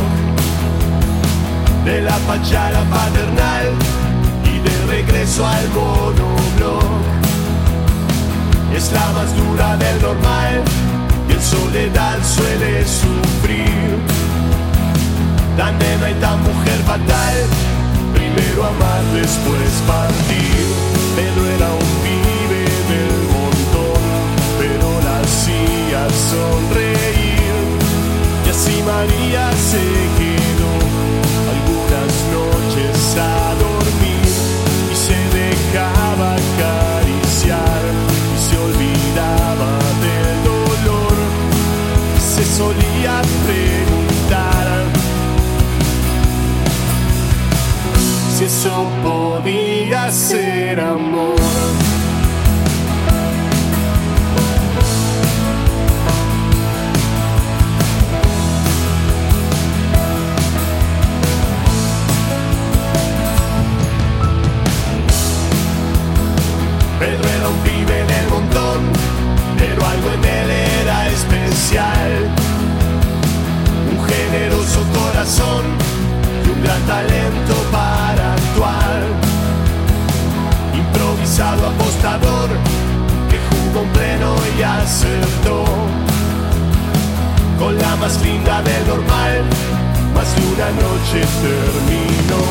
[1.84, 3.68] De la fachada paternal
[4.44, 6.84] y de regreso al monobloc.
[8.76, 10.64] Es la más dura del normal
[11.30, 13.98] y en soledad suele sufrir.
[15.58, 17.36] Tan nena y tan mujer fatal,
[18.14, 20.66] primero amar, después partir.
[21.16, 24.02] Pedro era un pibe del montón,
[24.60, 27.25] pero la hacía sonreír.
[28.86, 29.80] María se
[30.20, 30.74] quedó
[31.54, 34.30] algunas noches a dormir
[34.92, 37.82] y se dejaba acariciar
[38.36, 41.16] y se olvidaba del dolor.
[42.20, 44.86] Se solía preguntar
[48.38, 51.85] si eso podía ser amor.
[67.00, 68.80] Pedro era un pibe del montón,
[69.58, 70.50] pero algo en él
[70.82, 72.12] era especial.
[73.92, 75.64] Un generoso corazón
[76.46, 79.02] y un gran talento para actuar.
[80.74, 82.50] Improvisado apostador
[83.30, 85.66] que jugó en pleno y acertó.
[87.60, 89.44] Con la más linda del normal,
[90.14, 92.42] más de una noche terminó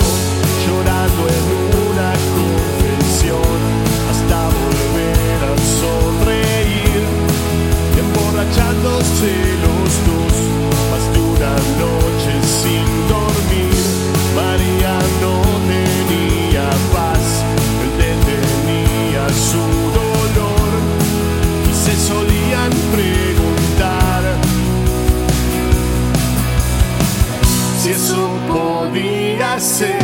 [0.66, 1.44] llorando en
[1.88, 3.83] una confesión
[4.24, 7.02] hasta volver a sonreír
[7.98, 9.32] emborrachándose
[9.64, 10.34] los dos
[10.90, 12.32] más de una noche
[12.62, 13.74] sin dormir.
[14.34, 17.44] María no tenía paz
[17.82, 19.64] él detenía su
[20.00, 20.70] dolor
[21.70, 24.22] y se solían preguntar
[27.80, 30.03] si eso podía ser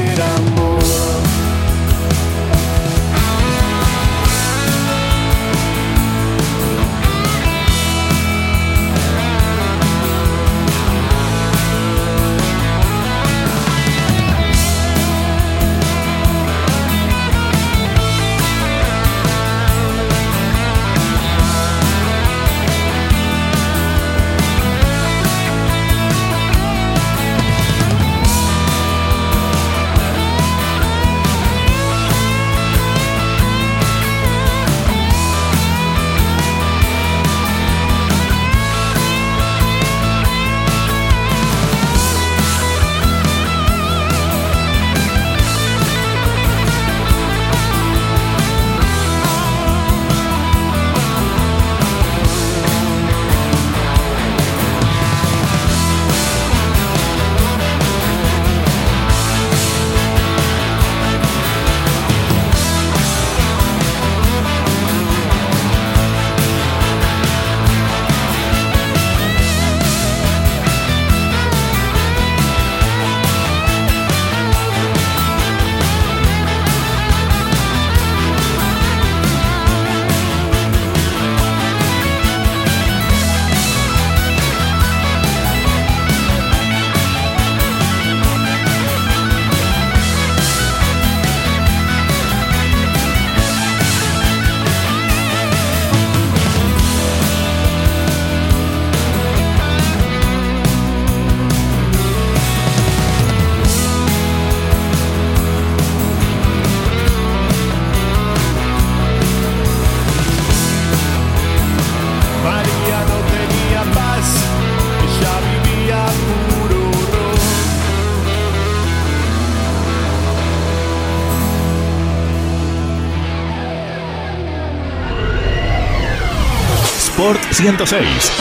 [127.31, 128.33] Sport 106.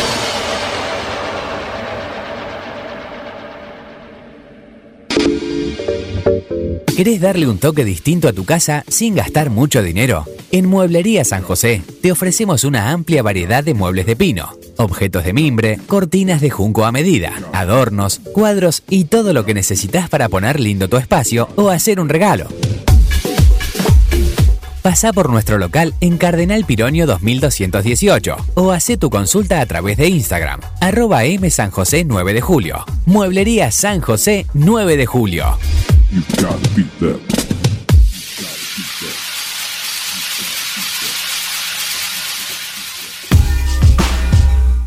[6.97, 10.25] ¿Querés darle un toque distinto a tu casa sin gastar mucho dinero?
[10.51, 15.33] En Mueblería San José te ofrecemos una amplia variedad de muebles de pino, objetos de
[15.33, 20.59] mimbre, cortinas de junco a medida, adornos, cuadros y todo lo que necesitas para poner
[20.59, 22.47] lindo tu espacio o hacer un regalo.
[24.81, 30.07] Pasá por nuestro local en Cardenal Pironio 2218 o hacé tu consulta a través de
[30.07, 32.85] Instagram, arroba M San José 9 de julio.
[33.05, 35.57] Mueblería San José 9 de julio.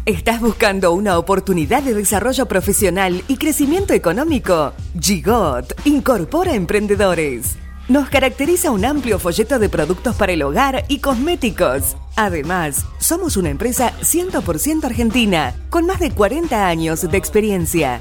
[0.07, 4.73] ¿Estás buscando una oportunidad de desarrollo profesional y crecimiento económico?
[4.99, 7.57] Gigot incorpora emprendedores.
[7.89, 11.97] Nos caracteriza un amplio folleto de productos para el hogar y cosméticos.
[12.15, 18.01] Además, somos una empresa 100% argentina, con más de 40 años de experiencia.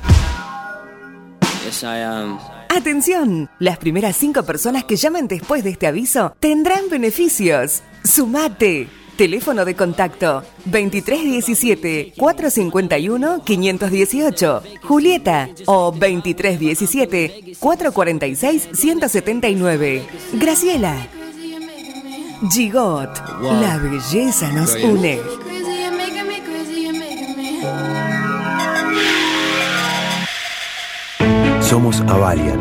[2.70, 7.82] Atención, las primeras cinco personas que llamen después de este aviso tendrán beneficios.
[8.04, 9.01] Sumate.
[9.16, 20.04] Teléfono de contacto 2317 451 518 Julieta o 2317 446 179
[20.34, 20.96] Graciela.
[22.50, 23.10] Gigot
[23.62, 25.20] La belleza nos une.
[31.62, 32.61] Somos Avalian.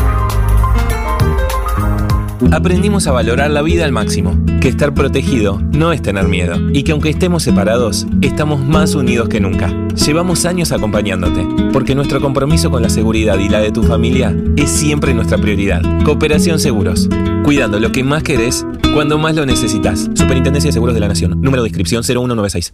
[2.49, 6.83] Aprendimos a valorar la vida al máximo, que estar protegido no es tener miedo y
[6.83, 9.71] que aunque estemos separados, estamos más unidos que nunca.
[10.05, 14.71] Llevamos años acompañándote, porque nuestro compromiso con la seguridad y la de tu familia es
[14.71, 15.81] siempre nuestra prioridad.
[16.03, 17.09] Cooperación Seguros,
[17.43, 20.09] cuidando lo que más querés cuando más lo necesitas.
[20.15, 22.73] Superintendencia de Seguros de la Nación, número de inscripción 0196.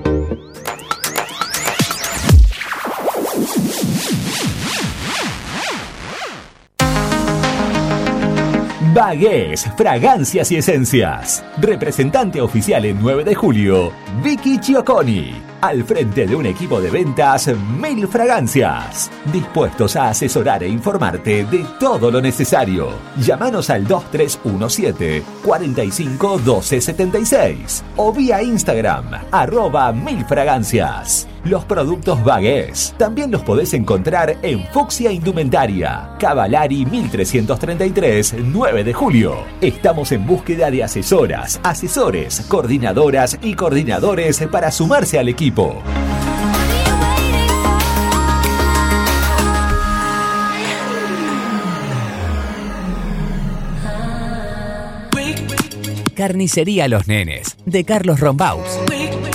[8.93, 11.45] Bagués, fragancias y esencias.
[11.59, 15.33] Representante oficial en 9 de julio, Vicky Chioconi.
[15.61, 19.09] Al frente de un equipo de ventas Mil Fragancias.
[19.31, 22.89] Dispuestos a asesorar e informarte de todo lo necesario.
[23.17, 31.30] Llámanos al 2317 45 12 76 o vía Instagram arroba Mil Fragancias.
[31.43, 39.37] Los productos Bagués también los podés encontrar en Fuxia Indumentaria, Cavalari 1333, 9 de julio.
[39.59, 45.81] Estamos en búsqueda de asesoras, asesores, coordinadoras y coordinadores para sumarse al equipo.
[56.13, 58.67] Carnicería Los Nenes, de Carlos Rombaus.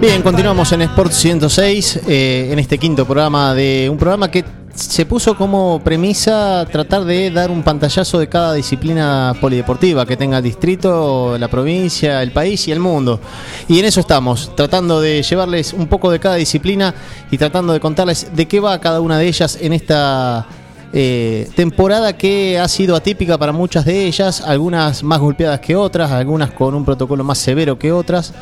[0.00, 5.04] Bien, continuamos en Sport 106, eh, en este quinto programa de un programa que se
[5.06, 10.44] puso como premisa tratar de dar un pantallazo de cada disciplina polideportiva que tenga el
[10.44, 13.18] distrito, la provincia, el país y el mundo.
[13.66, 16.94] Y en eso estamos, tratando de llevarles un poco de cada disciplina
[17.32, 20.46] y tratando de contarles de qué va cada una de ellas en esta
[20.92, 26.10] eh, temporada que ha sido atípica para muchas de ellas, algunas más golpeadas que otras,
[26.10, 28.32] algunas con un protocolo más severo que otras,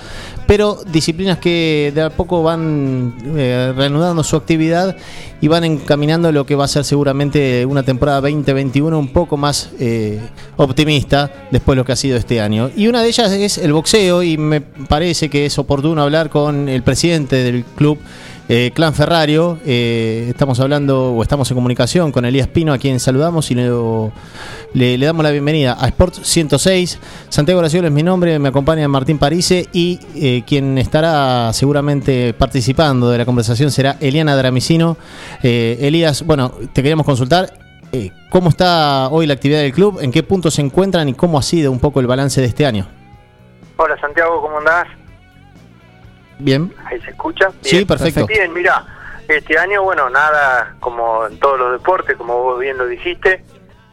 [0.46, 4.96] pero disciplinas que de a poco van eh, reanudando su actividad
[5.40, 9.70] y van encaminando lo que va a ser seguramente una temporada 2021 un poco más
[9.80, 10.20] eh,
[10.56, 12.70] optimista después de lo que ha sido este año.
[12.76, 16.68] Y una de ellas es el boxeo y me parece que es oportuno hablar con
[16.68, 17.98] el presidente del club.
[18.48, 23.00] Eh, Clan Ferrario, eh, estamos hablando o estamos en comunicación con Elías Pino, a quien
[23.00, 27.00] saludamos y le, damos la bienvenida a Sport 106.
[27.28, 33.10] Santiago Graciolo es mi nombre, me acompaña Martín Parise y eh, quien estará seguramente participando
[33.10, 34.96] de la conversación será Eliana Dramicino.
[35.42, 37.52] Elías, bueno, te queríamos consultar.
[38.30, 39.98] ¿Cómo está hoy la actividad del club?
[40.00, 42.64] ¿En qué punto se encuentran y cómo ha sido un poco el balance de este
[42.64, 42.86] año?
[43.76, 44.86] Hola Santiago, ¿cómo andás?
[46.38, 46.74] Bien.
[46.84, 47.50] Ahí se escucha.
[47.62, 47.86] Sí, Bien.
[47.86, 48.26] perfecto.
[48.26, 48.84] Bien, mira,
[49.28, 53.42] este año, bueno, nada como en todos los deportes, como vos bien lo dijiste.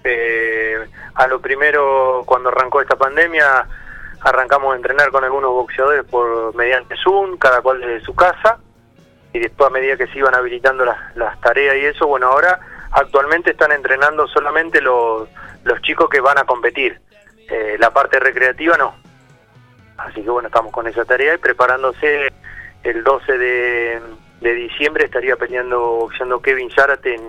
[0.04, 0.78] Eh,
[1.16, 3.68] a lo primero, cuando arrancó esta pandemia,
[4.22, 8.58] arrancamos a entrenar con algunos boxeadores por mediante Zoom, cada cual desde su casa.
[9.32, 12.60] Y después, a medida que se iban habilitando las, las tareas y eso, bueno, ahora
[12.92, 15.28] actualmente están entrenando solamente los,
[15.64, 17.00] los chicos que van a competir.
[17.50, 18.96] Eh, la parte recreativa no.
[19.98, 22.32] Así que bueno, estamos con esa tarea y preparándose
[22.84, 24.02] el 12 de,
[24.42, 27.24] de diciembre estaría peleando, boxeando Kevin Zárate en,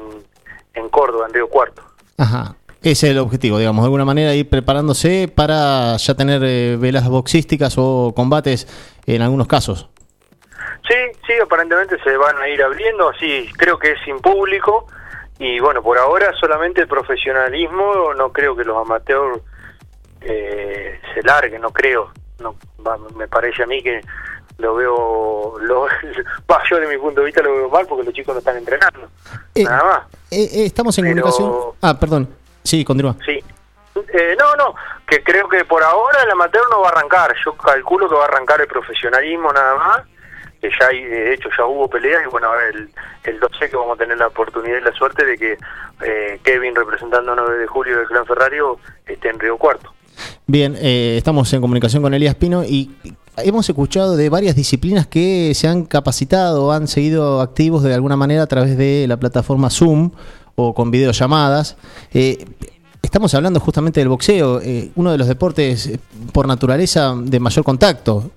[0.75, 1.83] en Córdoba, en Río Cuarto.
[2.19, 2.57] Ajá.
[2.85, 7.09] Ese es el objetivo, digamos, de alguna manera ir preparándose para ya tener eh, velas
[7.09, 8.69] boxísticas o combates
[9.07, 9.89] en algunos casos.
[10.87, 10.95] Sí,
[11.27, 14.87] sí, aparentemente se van a ir abriendo, sí, creo que es sin público
[15.39, 19.41] y bueno, por ahora solamente el profesionalismo, no creo que los amateurs
[20.21, 22.57] eh, se larguen, no creo, no
[22.87, 24.01] va, me parece a mí que
[24.59, 25.83] lo veo, lo,
[26.51, 28.57] va, yo de mi punto de vista lo veo mal porque los chicos no están
[28.57, 29.09] entrenando,
[29.57, 30.03] nada más.
[30.31, 31.75] Eh, eh, estamos en Pero- comunicación.
[31.83, 32.29] Ah, perdón.
[32.63, 33.17] Sí, continúa.
[33.25, 33.43] Sí.
[34.13, 34.75] Eh, no, no,
[35.07, 37.35] que creo que por ahora el amateur no va a arrancar.
[37.45, 40.03] Yo calculo que va a arrancar el profesionalismo nada más.
[40.61, 42.89] Que ya hay, de hecho, ya hubo peleas y bueno, el,
[43.25, 45.59] el 12 que vamos a tener la oportunidad y la suerte de que
[46.01, 49.93] eh, Kevin, representando a 9 de julio del Clan Ferrario, esté en Río Cuarto.
[50.47, 52.91] Bien, eh, estamos en comunicación con Elías Pino y
[53.39, 58.43] hemos escuchado de varias disciplinas que se han capacitado, han seguido activos de alguna manera
[58.43, 60.11] a través de la plataforma Zoom
[60.57, 61.77] o con videollamadas.
[62.13, 62.45] Eh,
[63.03, 65.99] estamos hablando justamente del boxeo, eh, uno de los deportes eh,
[66.33, 68.31] por naturaleza de mayor contacto.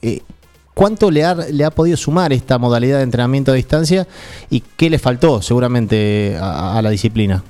[0.73, 4.07] ¿Cuánto le ha, le ha podido sumar esta modalidad de entrenamiento a distancia
[4.49, 7.43] y qué le faltó seguramente a la disciplina?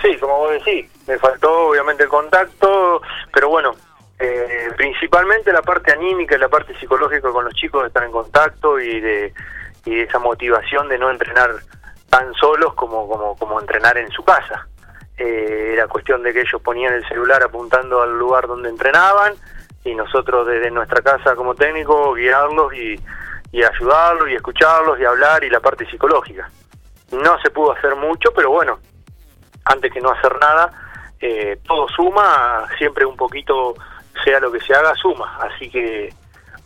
[0.00, 3.72] Sí, como vos decís, me faltó obviamente el contacto, pero bueno,
[4.18, 8.12] eh, principalmente la parte anímica y la parte psicológica con los chicos de estar en
[8.12, 9.34] contacto y de,
[9.84, 11.50] y esa motivación de no entrenar
[12.08, 14.66] tan solos como, como, como entrenar en su casa.
[15.16, 19.34] Eh, era cuestión de que ellos ponían el celular apuntando al lugar donde entrenaban
[19.84, 23.00] y nosotros desde nuestra casa como técnico guiarlos y,
[23.52, 26.48] y ayudarlos y escucharlos y hablar y la parte psicológica.
[27.10, 28.78] No se pudo hacer mucho, pero bueno,
[29.64, 30.70] antes que no hacer nada,
[31.22, 33.76] eh, todo suma, siempre un poquito,
[34.24, 35.38] sea lo que se haga, suma.
[35.40, 36.12] Así que,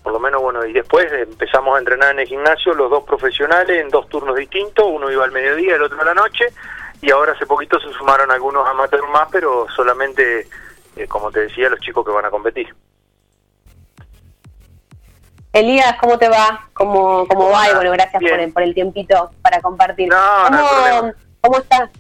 [0.02, 3.78] por lo menos, bueno, y después empezamos a entrenar en el gimnasio, los dos profesionales,
[3.78, 6.46] en dos turnos distintos, uno iba al mediodía, el otro a la noche,
[7.02, 10.48] y ahora hace poquito se sumaron algunos amateurs más, pero solamente,
[10.96, 12.74] eh, como te decía, los chicos que van a competir.
[15.52, 16.66] Elías, ¿cómo te va?
[16.72, 17.70] ¿Cómo, cómo va?
[17.70, 20.08] Y bueno, gracias por el, por el tiempito para compartir.
[20.08, 21.14] no ¿Cómo, problema.
[21.42, 21.90] ¿Cómo está?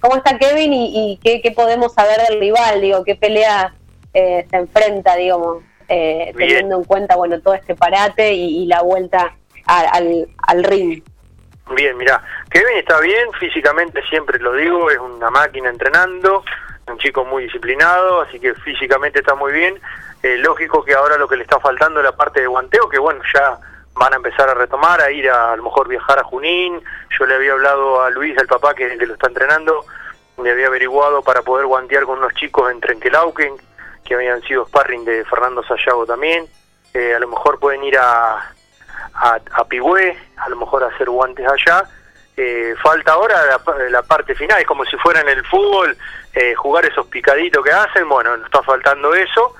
[0.00, 2.80] ¿Cómo está Kevin y, y qué, qué podemos saber del rival?
[2.80, 3.74] Digo, ¿qué pelea
[4.14, 8.82] eh, se enfrenta, digamos, eh, teniendo en cuenta, bueno, todo este parate y, y la
[8.82, 9.34] vuelta
[9.66, 11.02] a- al, al ring?
[11.74, 16.44] Bien, mira, Kevin está bien, físicamente siempre lo digo, es una máquina entrenando,
[16.86, 19.80] un chico muy disciplinado, así que físicamente está muy bien.
[20.22, 22.98] Eh, lógico que ahora lo que le está faltando es la parte de guanteo, que
[22.98, 23.58] bueno, ya
[23.96, 26.82] van a empezar a retomar, a ir a, a lo mejor viajar a Junín.
[27.18, 29.84] Yo le había hablado a Luis, el papá que, lo está entrenando,
[30.42, 33.56] le había averiguado para poder guantear con unos chicos en Trenquelauquen,
[34.04, 36.46] que habían sido sparring de Fernando Sayago también.
[36.94, 38.36] Eh, a lo mejor pueden ir a,
[39.14, 41.88] a, a Pigüé, a lo mejor hacer guantes allá.
[42.38, 45.96] Eh, falta ahora la parte final, es como si fuera en el fútbol,
[46.34, 49.54] eh, jugar esos picaditos que hacen, bueno, nos está faltando eso,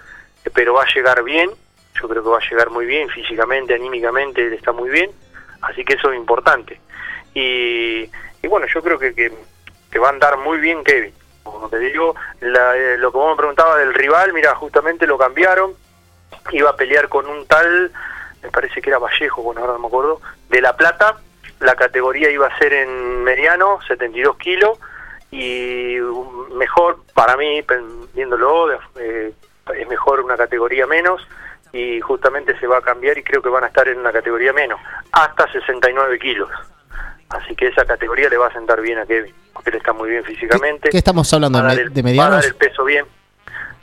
[0.45, 1.51] eh, pero va a llegar bien,
[2.01, 5.11] yo creo que va a llegar muy bien, físicamente, anímicamente, él está muy bien,
[5.63, 6.81] así que eso es importante.
[7.35, 8.11] Y,
[8.43, 9.33] y bueno, yo creo que, que,
[9.91, 11.13] que va a andar muy bien Kevin.
[11.43, 15.17] Como te digo, la- eh, lo que vos me preguntabas del rival, mira, justamente lo
[15.19, 15.75] cambiaron,
[16.53, 17.93] iba a pelear con un tal,
[18.43, 21.19] me parece que era Vallejo, bueno, ahora no me acuerdo, de La Plata,
[21.61, 24.79] la categoría iba a ser en mediano, 72 kilos,
[25.31, 25.97] y
[26.55, 27.63] mejor para mí,
[28.15, 29.33] viéndolo, eh,
[29.75, 31.27] es mejor una categoría menos
[31.77, 34.53] y justamente se va a cambiar y creo que van a estar en una categoría
[34.53, 34.81] menos,
[35.13, 36.49] hasta 69 kilos.
[37.29, 40.11] Así que esa categoría le va a sentar bien a Kevin, porque él está muy
[40.11, 40.91] bien físicamente.
[40.91, 41.59] ¿Qué estamos hablando?
[41.63, 42.47] Va a ¿De, dar me- el- de Va a dar medianos?
[42.47, 43.05] el peso bien.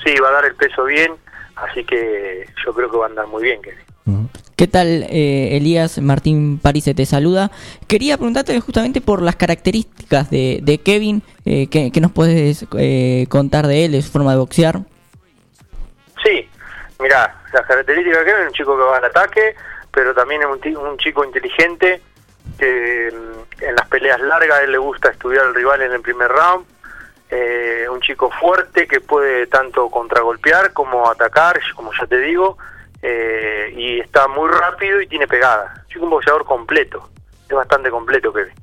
[0.04, 1.14] Sí, va a dar el peso bien,
[1.56, 3.80] así que yo creo que va a andar muy bien Kevin.
[4.56, 6.00] ¿Qué tal, eh, Elías?
[6.00, 7.52] Martín Parise te saluda.
[7.88, 11.22] Quería preguntarte justamente por las características de, de Kevin.
[11.46, 14.82] Eh, ¿qué, qué nos puedes eh, contar de él, de su forma de boxear?
[16.24, 16.48] Sí,
[17.02, 19.56] mira, las características de Kevin es un chico que va al ataque,
[19.92, 22.02] pero también es un, un chico inteligente
[22.58, 26.02] que mm, en las peleas largas a él le gusta estudiar al rival en el
[26.02, 26.66] primer round.
[27.30, 32.58] Eh, un chico fuerte que puede tanto contragolpear como atacar, como ya te digo,
[33.02, 35.86] eh, y está muy rápido y tiene pegada.
[35.88, 37.10] Chico un boxeador completo,
[37.50, 38.54] es bastante completo Kevin.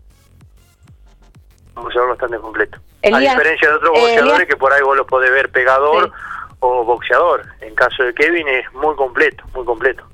[1.76, 2.78] Un boxeador bastante completo.
[3.02, 6.12] a diferencia de otros eh, boxeadores que por ahí vos los podés ver pegador
[6.60, 7.44] o boxeador.
[7.60, 10.04] En caso de Kevin es muy completo, muy completo.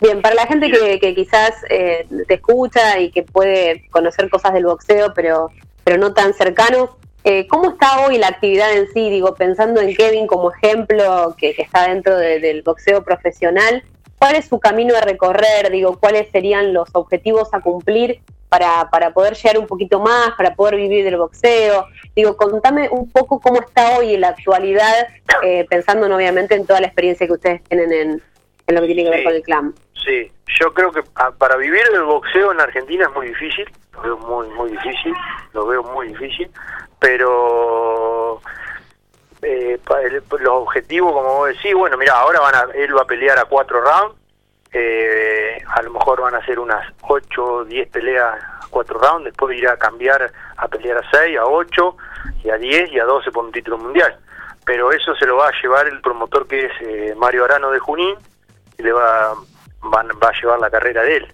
[0.00, 4.52] Bien, para la gente que, que quizás eh, te escucha y que puede conocer cosas
[4.52, 5.50] del boxeo, pero,
[5.84, 9.08] pero no tan cercano, eh, ¿cómo está hoy la actividad en sí?
[9.08, 13.82] Digo, pensando en Kevin como ejemplo que, que está dentro de- del boxeo profesional,
[14.24, 15.70] ¿cuál es su camino a recorrer?
[15.70, 20.54] Digo, ¿cuáles serían los objetivos a cumplir para, para poder llegar un poquito más, para
[20.54, 21.84] poder vivir del boxeo?
[22.16, 25.08] Digo, contame un poco cómo está hoy en la actualidad,
[25.42, 28.22] eh, pensando obviamente en toda la experiencia que ustedes tienen en,
[28.66, 29.24] en lo que tiene que ver Sí.
[29.26, 29.74] con el clan.
[30.06, 34.02] Sí, yo creo que ah, para vivir del boxeo en Argentina es muy difícil, lo
[34.02, 35.12] veo muy, muy difícil,
[35.52, 36.50] lo veo muy difícil,
[36.98, 38.40] pero
[39.44, 39.78] eh,
[40.40, 43.44] los objetivos, como vos decís, bueno, mira, ahora van a, él va a pelear a
[43.44, 44.16] cuatro rounds,
[44.72, 49.24] eh, a lo mejor van a ser unas ocho o diez peleas a cuatro rounds,
[49.26, 51.96] después irá a cambiar a pelear a seis, a ocho,
[52.42, 54.16] y a diez y a doce por un título mundial.
[54.66, 57.78] Pero eso se lo va a llevar el promotor que es eh, Mario Arano de
[57.78, 58.16] Junín,
[58.78, 59.34] y le va,
[59.82, 61.32] van- va a llevar la carrera de él.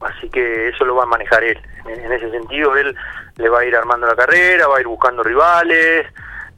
[0.00, 1.60] Así que eso lo va a manejar él.
[1.86, 2.96] En, ese sentido, él
[3.36, 6.06] le va a ir armando la carrera, va a ir buscando rivales,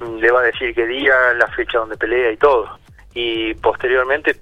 [0.00, 2.78] le va a decir qué día, la fecha donde pelea y todo.
[3.14, 4.40] Y posteriormente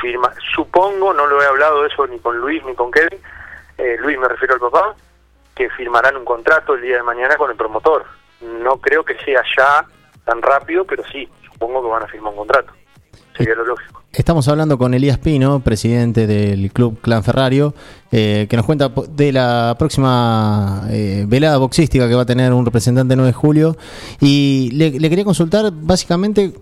[0.00, 3.20] firma, supongo, no lo he hablado eso ni con Luis ni con Kevin,
[3.78, 4.94] eh, Luis me refiero al papá,
[5.54, 8.04] que firmarán un contrato el día de mañana con el promotor.
[8.40, 9.86] No creo que sea ya
[10.24, 12.72] tan rápido, pero sí, supongo que van a firmar un contrato.
[13.36, 14.01] Sería lo lógico.
[14.14, 17.74] Estamos hablando con Elías Pino, presidente del Club Clan Ferrario,
[18.10, 22.66] eh, que nos cuenta de la próxima eh, velada boxística que va a tener un
[22.66, 23.76] representante el 9 de julio.
[24.20, 26.52] Y le, quería consultar, básicamente,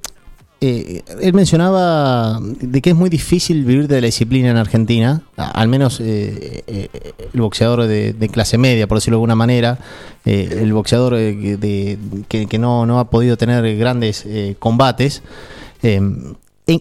[0.61, 5.67] eh, él mencionaba de que es muy difícil vivir de la disciplina en Argentina, al
[5.67, 6.89] menos el
[7.35, 9.77] boxeador de, de clase media, por decirlo de alguna manera,
[10.25, 11.99] el boxeador que- de-
[12.47, 14.25] que, no, no ha podido tener grandes
[14.61, 15.25] combates.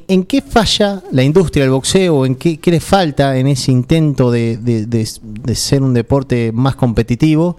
[0.08, 2.26] ¿En, qué falla la industria del boxeo?
[2.26, 7.58] ¿En qué, qué le falta en ese intento de, de- ser un deporte más competitivo?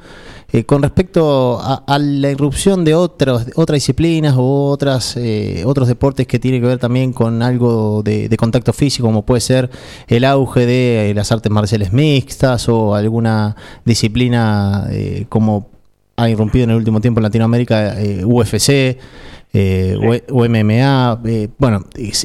[0.53, 5.87] Eh, con respecto a, a la irrupción de otros, otras disciplinas o otras, eh, otros
[5.87, 9.71] deportes que tienen que ver también con algo de, de contacto físico, como puede ser
[10.09, 13.55] el auge de eh, las artes marciales mixtas o alguna
[13.85, 15.69] disciplina eh, como
[16.17, 18.99] ha irrumpido en el último tiempo en Latinoamérica, eh, UFC.
[19.53, 21.85] Eh, o, o MMA, eh, bueno,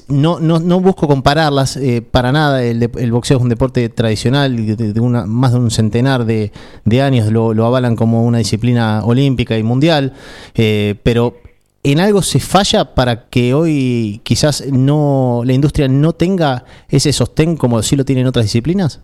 [0.09, 2.63] no, no, no busco compararlas eh, para nada.
[2.63, 6.51] El, de- el boxeo es un deporte tradicional, de, una, más de un centenar de,
[6.83, 10.13] de años lo, lo avalan como una disciplina olímpica y mundial,
[10.53, 11.37] eh, pero
[11.83, 17.57] en algo se falla para que hoy quizás no la industria no tenga ese sostén
[17.57, 19.01] como sí lo tienen otras disciplinas.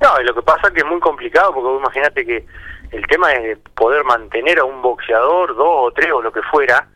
[0.00, 2.46] No, y lo que pasa es que es muy complicado porque imagínate que
[2.92, 6.88] el tema es poder mantener a un boxeador, dos o tres o lo que fuera,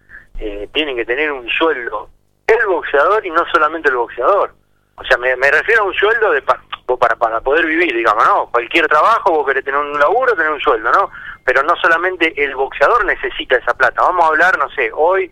[0.45, 2.09] eh, tienen que tener un sueldo
[2.47, 4.53] el boxeador y no solamente el boxeador.
[4.97, 6.63] O sea, me, me refiero a un sueldo de pa-
[7.01, 8.51] para, para poder vivir, digamos, ¿no?
[8.51, 11.11] Cualquier trabajo, vos querés tener un laburo, tener un sueldo, ¿no?
[11.45, 14.03] Pero no solamente el boxeador necesita esa plata.
[14.03, 15.31] Vamos a hablar, no sé, hoy,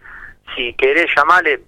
[0.56, 1.60] si querés llamarle,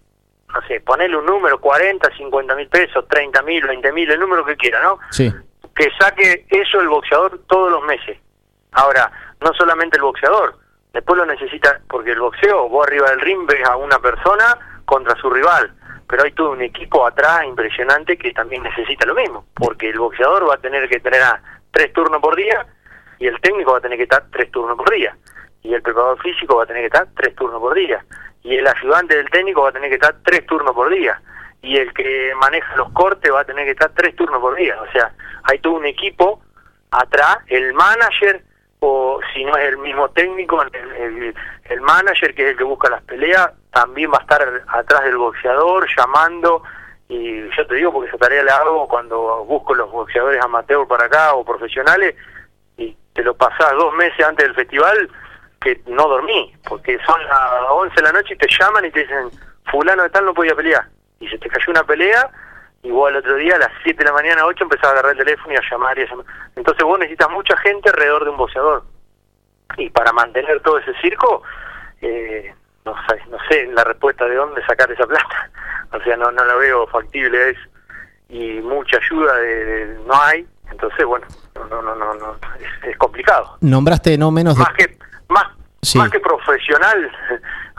[0.54, 4.44] no sé, ponerle un número, 40, 50 mil pesos, 30 mil, 20 mil, el número
[4.46, 4.98] que quiera, ¿no?
[5.10, 5.30] Sí.
[5.76, 8.18] que saque eso el boxeador todos los meses.
[8.72, 10.56] Ahora, no solamente el boxeador,
[10.92, 15.16] después lo necesita, porque el boxeo, vos arriba del ring ves a una persona contra
[15.16, 15.72] su rival,
[16.08, 20.48] pero hay todo un equipo atrás impresionante que también necesita lo mismo, porque el boxeador
[20.48, 21.40] va a tener que entrenar
[21.70, 22.66] tres turnos por día
[23.18, 25.16] y el técnico va a tener que estar tres turnos por día,
[25.62, 28.04] y el preparador físico va a tener que estar tres turnos por día,
[28.42, 31.20] y el ayudante del técnico va a tener que estar tres turnos por día,
[31.62, 34.76] y el que maneja los cortes va a tener que estar tres turnos por día.
[34.82, 35.14] O sea,
[35.44, 36.42] hay todo un equipo
[36.90, 38.42] atrás, el manager
[38.84, 41.34] o si no es el mismo técnico, el,
[41.68, 45.16] el- manager, que es el que busca las peleas, también va a estar atrás del
[45.16, 46.62] boxeador, llamando,
[47.08, 51.06] y yo te digo porque esa tarea la hago cuando busco los boxeadores amateur para
[51.06, 52.14] acá o profesionales,
[52.76, 55.08] y te lo pasás dos meses antes del festival
[55.60, 59.00] que no dormí, porque son las 11 de la noche y te llaman y te
[59.00, 59.30] dicen,
[59.70, 60.84] fulano de tal no podía pelear,
[61.20, 62.28] y se te cayó una pelea,
[62.82, 65.18] igual el otro día a las 7 de la mañana, 8, empezás a agarrar el
[65.18, 66.26] teléfono y a llamar y a llamar.
[66.56, 68.84] Entonces vos necesitas mucha gente alrededor de un boxeador.
[69.76, 71.42] Y para mantener todo ese circo,
[72.00, 72.54] eh,
[72.84, 75.50] no, sé, no sé la respuesta de dónde sacar esa plata.
[75.94, 77.58] O sea, no, no la veo factible es
[78.30, 80.46] y mucha ayuda de, de- no hay.
[80.70, 83.58] Entonces, bueno, no, no, no, no, no, es, es complicado.
[83.60, 84.62] Nombraste no menos de...
[84.62, 84.96] Más que
[85.28, 85.44] más,
[85.82, 85.98] Sí.
[85.98, 87.12] más que profesional,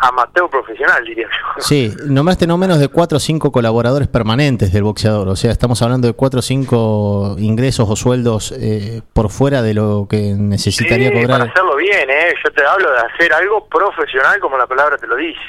[0.07, 1.61] amateur profesional, diría yo.
[1.61, 5.27] Sí, nombraste no menos de cuatro o cinco colaboradores permanentes del boxeador.
[5.29, 9.73] O sea, estamos hablando de cuatro o cinco ingresos o sueldos eh, por fuera de
[9.73, 11.49] lo que necesitaría Sí, para cobrar.
[11.49, 12.33] hacerlo bien, ¿eh?
[12.43, 15.39] Yo te hablo de hacer algo profesional como la palabra te lo dice.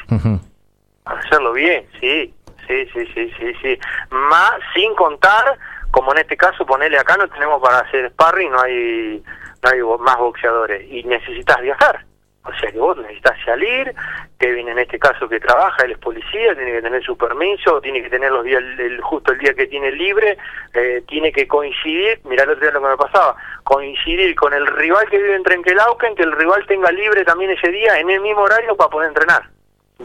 [1.02, 2.32] Para hacerlo bien, sí,
[2.66, 3.78] sí, sí, sí, sí, sí.
[4.10, 5.58] Más sin contar,
[5.90, 9.22] como en este caso, ponele acá, no tenemos para hacer sparring, no hay,
[9.62, 10.86] no hay más boxeadores.
[10.90, 12.04] Y necesitas viajar.
[12.46, 13.94] O sea que vos necesitas salir,
[14.38, 18.02] Kevin en este caso que trabaja, él es policía, tiene que tener su permiso, tiene
[18.02, 20.36] que tener los días, el, justo el día que tiene libre,
[20.74, 24.66] eh, tiene que coincidir, mirá el otro día lo que me pasaba, coincidir con el
[24.66, 28.20] rival que vive en Trenquelauquen, que el rival tenga libre también ese día, en el
[28.20, 29.48] mismo horario para poder entrenar.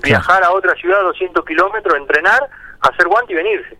[0.02, 2.48] Viajar a otra ciudad 200 kilómetros, entrenar,
[2.80, 3.78] hacer guante y venirse.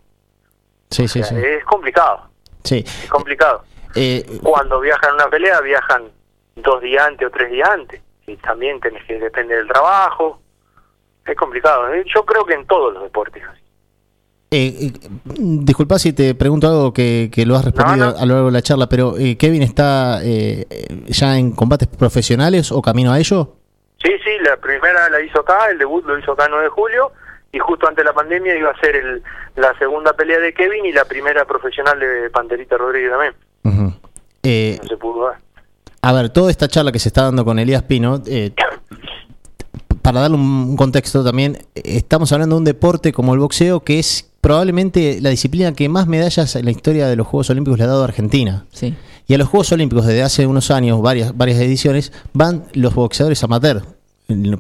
[0.90, 1.36] Sí, sí, sí.
[1.38, 2.28] Es complicado,
[2.66, 2.80] Sí.
[2.86, 3.64] es complicado.
[3.96, 6.10] Eh, Cuando viajan a una pelea, viajan
[6.58, 8.02] dos días antes o tres días antes.
[8.30, 10.40] Y también tenés que depender del trabajo.
[11.26, 11.92] Es complicado.
[11.94, 12.04] ¿eh?
[12.14, 13.44] Yo creo que en todos los deportes.
[14.52, 14.92] eh, eh,
[15.26, 18.62] disculpa si te pregunto algo que, que lo has respondido a lo largo de la
[18.62, 23.56] charla, pero eh, ¿Kevin está ya en combates profesionales o camino a ello?
[24.04, 26.70] Sí, sí, la primera la hizo acá, el debut lo hizo acá el 9 de
[26.70, 27.12] julio.
[27.52, 29.24] Y justo antes de la pandemia iba a ser el,
[29.56, 33.34] la segunda pelea de Kevin y la primera profesional de Panterita Rodríguez también.
[34.82, 35.38] No se pudo dar.
[36.02, 38.52] A ver, toda esta charla que se está dando con Elías Pino, eh,
[40.02, 44.00] para darle un contexto también, eh, estamos hablando de un deporte como el boxeo que
[44.00, 47.84] es probablemente la disciplina que más medallas en la historia de los Juegos Olímpicos le
[47.84, 48.66] ha dado a Argentina.
[48.72, 48.96] Sí.
[49.28, 53.44] Y a los Juegos Olímpicos desde hace unos años, varias, varias ediciones, van los boxeadores
[53.44, 53.84] amateur.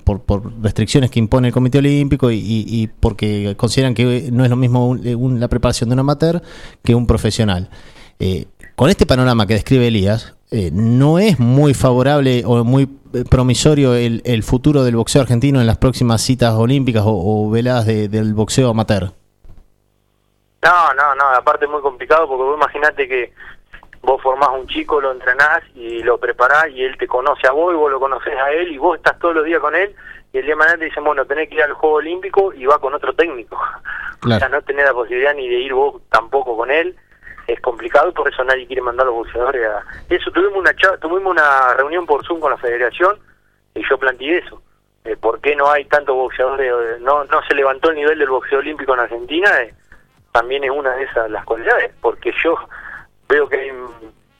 [0.03, 4.43] Por, por restricciones que impone el Comité Olímpico y, y- y porque consideran que no
[4.43, 6.41] es lo mismo un- un- la preparación de un amateur
[6.83, 7.69] que un profesional.
[8.19, 12.83] Eh, con este panorama que describe Elías, eh, no es muy favorable o muy
[13.13, 17.49] eh, promisorio el, el futuro del boxeo argentino en las próximas citas olímpicas o, o
[17.49, 19.11] veladas de- del boxeo amateur.
[20.63, 23.31] No, no, no, aparte es muy complicado porque vos imaginate que
[24.01, 27.73] vos formás un chico, lo entrenás y lo preparás y él te conoce a vos
[27.73, 29.95] y vos lo conoces a él y vos estás todos los días con él
[30.33, 32.65] y el día de mañana te dicen, bueno, tenés que ir al Juego Olímpico y
[32.65, 33.57] va con otro técnico.
[34.21, 36.93] O sea, no tenés la posibilidad ni de ir vos tampoco con él.
[37.49, 39.83] Es complicado y por eso nadie quiere mandar a los boxeadores a...
[40.07, 43.17] Eso, tuvimos una, tuvimos una reunión por Zoom con la federación
[43.73, 44.61] y yo planteé eso.
[45.03, 46.71] Eh, ¿Por qué no hay tantos boxeadores?
[46.71, 49.49] eh, No, no se levantó el nivel del boxeo olímpico en Argentina.
[49.61, 49.73] eh,
[50.31, 52.55] también es una de esas las cualidades, porque yo
[53.27, 53.71] veo que hay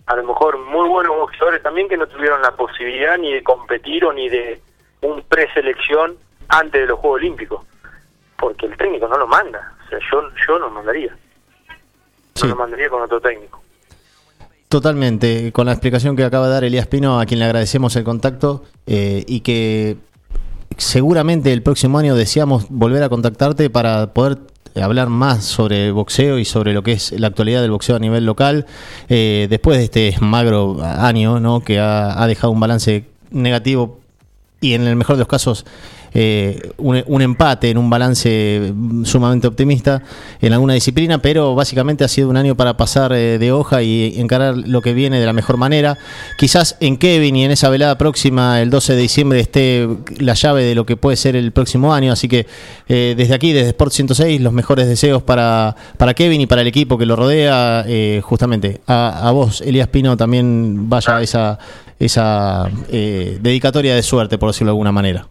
[0.06, 4.06] a lo mejor muy buenos boxeadores también que no tuvieron la posibilidad ni de competir
[4.06, 4.62] o ni de
[5.02, 6.16] un preselección
[6.48, 7.66] antes de los Juegos Olímpicos,
[8.38, 11.16] porque el técnico no lo manda, o sea, yo, yo no mandaría,
[12.42, 13.62] no lo mandaría con otro técnico.
[14.68, 18.04] Totalmente, con la explicación que acaba de dar Elías Pino, a quien le agradecemos el
[18.04, 19.98] contacto eh, y que
[20.78, 24.38] seguramente el próximo año deseamos volver a contactarte para poder
[24.80, 28.26] hablar más sobre boxeo y sobre lo que es la actualidad del boxeo a nivel
[28.26, 28.68] local,
[29.10, 31.62] eh, después de este magro año ¿no?
[31.62, 34.00] que ha, ha dejado un balance negativo
[34.62, 35.66] y en el mejor de los casos
[36.14, 40.02] eh, un, empate en un balance sumamente optimista
[40.42, 44.14] en alguna disciplina, pero básicamente ha sido un año para pasar eh, de hoja y
[44.18, 45.98] encarar lo que viene de la mejor manera.
[46.38, 49.88] Quizás en Kevin y en esa velada próxima, el 12 de diciembre, esté
[50.18, 52.12] la llave de lo que puede ser el próximo año.
[52.12, 52.48] Así que
[52.88, 56.68] eh, desde aquí, desde Sport 106, los mejores deseos para, para Kevin y para el
[56.68, 57.84] equipo que lo rodea.
[57.88, 61.58] eh, justamente a, a vos, Elías Pino, también vaya esa,
[62.00, 65.28] esa eh, dedicatoria de suerte, por decirlo de alguna manera.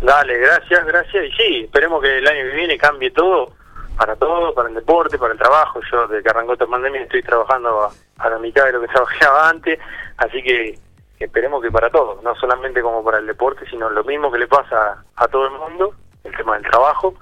[0.00, 1.26] Dale, gracias, gracias.
[1.26, 3.52] Y sí, esperemos que el año que viene cambie todo,
[3.96, 5.80] para todo, para el deporte, para el trabajo.
[5.90, 8.88] Yo, desde que arrancó esta pandemia, estoy trabajando a, a la mitad de lo que
[8.92, 9.78] trabajaba antes,
[10.16, 10.78] así que
[11.18, 14.46] esperemos que para todo, no solamente como para el deporte, sino lo mismo que le
[14.46, 15.94] pasa a, a todo el mundo,
[16.24, 17.14] el tema del trabajo,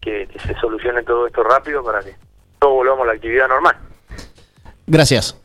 [0.00, 2.16] que, que se solucione todo esto rápido para que
[2.58, 3.76] todos volvamos a la actividad normal.
[4.86, 5.40] Gracias.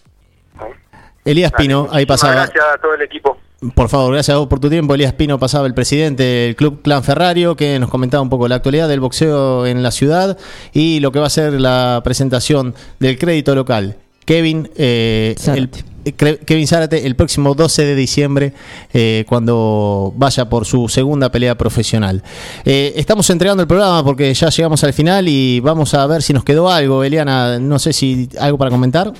[1.23, 2.33] Elías Pino, ahí pasaba.
[2.33, 3.38] Gracias a todo el equipo.
[3.75, 4.93] Por favor, gracias a vos por tu tiempo.
[4.95, 8.55] Elías Pino pasaba el presidente del Club Clan Ferrario, que nos comentaba un poco la
[8.55, 10.37] actualidad del boxeo en la ciudad
[10.73, 13.97] y lo que va a ser la presentación del crédito local.
[14.23, 15.69] Kevin, eh, el,
[16.05, 16.13] eh,
[16.45, 18.53] Kevin Zárate el próximo 12 de diciembre,
[18.93, 22.23] eh, cuando vaya por su segunda pelea profesional.
[22.65, 26.33] Eh, estamos entregando el programa porque ya llegamos al final y vamos a ver si
[26.33, 27.03] nos quedó algo.
[27.03, 29.11] Eliana, no sé si algo para comentar.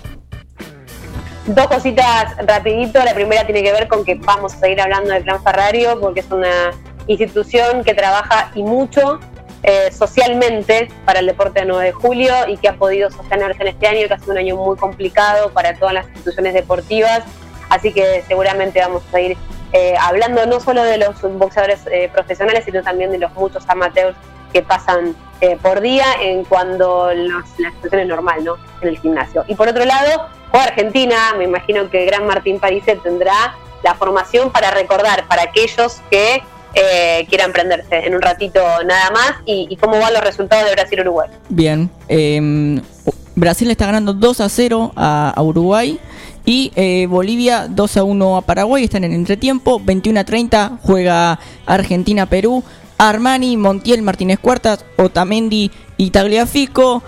[1.50, 3.04] Dos cositas rapidito.
[3.04, 6.20] La primera tiene que ver con que vamos a seguir hablando del Clan Ferrario porque
[6.20, 6.70] es una
[7.08, 9.20] institución que trabaja y mucho
[9.64, 13.70] eh, socialmente para el deporte de 9 de julio y que ha podido sostenerse en
[13.70, 17.24] este año, que ha sido un año muy complicado para todas las instituciones deportivas.
[17.70, 19.36] Así que seguramente vamos a seguir
[19.74, 24.16] eh, hablando no solo de los boxeadores eh, profesionales, sino también de los muchos amateurs
[24.52, 28.56] que pasan eh, por día en cuando la situación es normal, ¿no?
[28.82, 29.46] En el gimnasio.
[29.48, 34.52] Y por otro lado, juega Argentina, me imagino que gran Martín Parise tendrá la formación
[34.52, 36.44] para recordar para aquellos que
[36.74, 41.30] eh, quieran prenderse en un ratito nada más y, cómo van los resultados de Brasil-Uruguay.
[41.50, 41.90] Bien.
[42.08, 42.82] eh,
[43.40, 46.00] Brasil está ganando 2 a 0 a, a Uruguay.
[46.46, 48.84] Y eh, Bolivia 2 a 1 a Paraguay.
[48.84, 49.80] Están en entretiempo.
[49.84, 52.64] 21 a 30 juega Argentina-Perú.
[53.00, 57.02] Armani, Montiel, Martínez Cuartas, Otamendi y Tagliafico.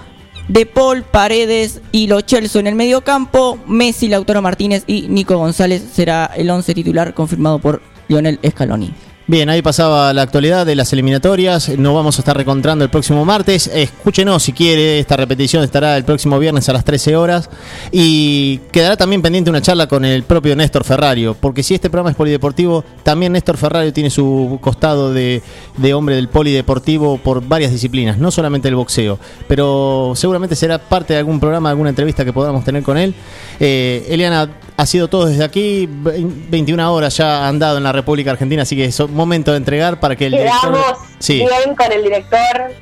[0.47, 3.59] De Paul, Paredes y Lo Celso en el medio campo.
[3.67, 8.91] Messi, Lautaro Martínez y Nico González será el 11 titular confirmado por Lionel Scaloni.
[9.32, 11.69] Bien, ahí pasaba la actualidad de las eliminatorias.
[11.77, 13.67] Nos vamos a estar recontrando el próximo martes.
[13.73, 14.99] Escúchenos si quiere.
[14.99, 17.49] Esta repetición estará el próximo viernes a las 13 horas.
[17.93, 21.34] Y quedará también pendiente una charla con el propio Néstor Ferrario.
[21.34, 25.41] Porque si este programa es polideportivo, también Néstor Ferrario tiene su costado de,
[25.77, 29.17] de hombre del polideportivo por varias disciplinas, no solamente el boxeo.
[29.47, 33.15] Pero seguramente será parte de algún programa, alguna entrevista que podamos tener con él.
[33.61, 35.88] Eh, Eliana, ha sido todo desde aquí.
[35.89, 39.57] Ve- 21 horas ya han dado en la República Argentina, así que es momento de
[39.57, 41.36] entregar para que el director- Quedamos Sí.
[41.36, 42.74] bien con el director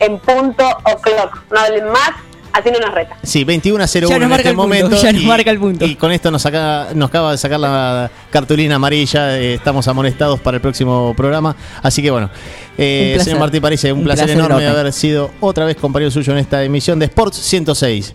[0.00, 1.42] en punto o clock.
[1.52, 2.10] No hablen más,
[2.52, 3.16] así no nos reta.
[3.22, 5.02] Sí, 21 a 01 Ya nos en marca este el punto, momento.
[5.02, 5.84] ya nos y, marca el punto.
[5.84, 9.38] y con esto nos, saca, nos acaba de sacar la cartulina amarilla.
[9.38, 11.54] eh, estamos amonestados para el próximo programa.
[11.82, 12.30] Así que bueno,
[12.78, 14.80] eh, señor Martí Parece, un, Un placer, placer enorme enorme.
[14.80, 18.14] haber sido otra vez compañero suyo en esta emisión de Sports 106.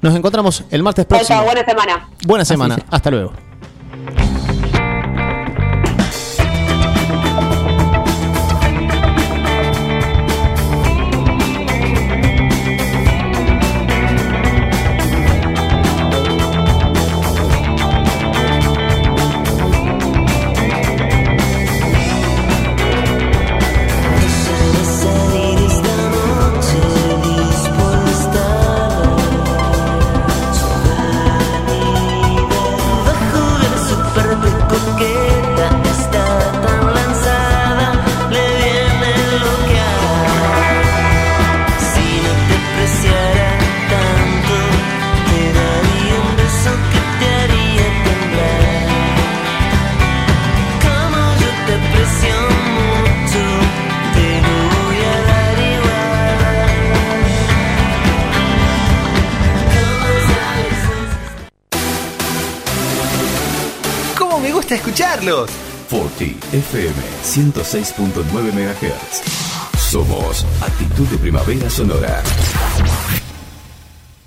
[0.00, 1.28] Nos encontramos el martes próximo.
[1.28, 2.08] chao, buena semana.
[2.26, 2.78] Buena semana.
[2.90, 3.32] Hasta luego.
[65.18, 65.50] Escucharlos?
[65.88, 69.78] Forti FM 106.9 MHz.
[69.78, 72.22] Somos Actitud de Primavera Sonora.